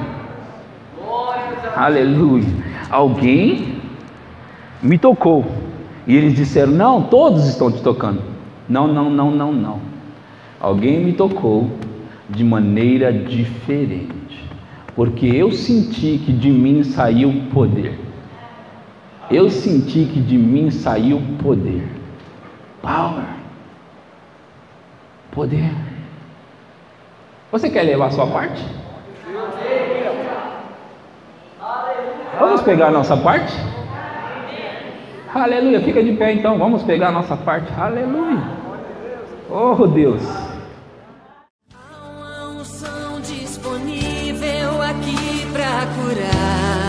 Aleluia. 1.75 2.47
Alguém 2.89 3.81
me 4.81 4.97
tocou. 4.97 5.45
E 6.07 6.15
eles 6.17 6.35
disseram: 6.35 6.71
Não, 6.71 7.03
todos 7.03 7.49
estão 7.49 7.73
te 7.73 7.83
tocando. 7.83 8.23
Não, 8.69 8.87
não, 8.87 9.11
não, 9.11 9.33
não, 9.33 9.53
não. 9.53 9.81
Alguém 10.61 11.05
me 11.05 11.13
tocou 11.13 11.71
de 12.31 12.45
maneira 12.45 13.13
diferente. 13.13 14.45
Porque 14.95 15.27
eu 15.27 15.51
senti 15.51 16.19
que 16.25 16.33
de 16.33 16.51
mim 16.51 16.85
saiu 16.85 17.43
poder. 17.53 17.99
Eu 19.29 19.51
senti 19.51 20.05
que 20.05 20.21
de 20.21 20.39
mim 20.39 20.71
saiu 20.71 21.21
poder. 21.43 21.83
Power. 22.81 23.25
Poder. 25.33 25.86
Você 27.57 27.71
quer 27.71 27.85
levar 27.85 28.09
a 28.09 28.11
sua 28.11 28.27
parte? 28.27 28.63
Vamos 32.39 32.61
pegar 32.61 32.89
a 32.89 32.91
nossa 32.91 33.17
parte? 33.17 33.51
Aleluia. 35.35 35.81
Fica 35.81 36.05
de 36.05 36.13
pé 36.13 36.35
então. 36.35 36.59
Vamos 36.59 36.83
pegar 36.83 37.09
a 37.09 37.13
nossa 37.13 37.35
parte. 37.35 37.73
Aleluia. 37.81 38.43
Oh 39.49 39.87
Deus. 39.87 40.23
Há 41.73 42.11
uma 42.11 42.61
unção 42.61 43.23
disponível 43.23 44.83
aqui 44.83 45.47
para 45.51 45.87
curar. 45.97 46.86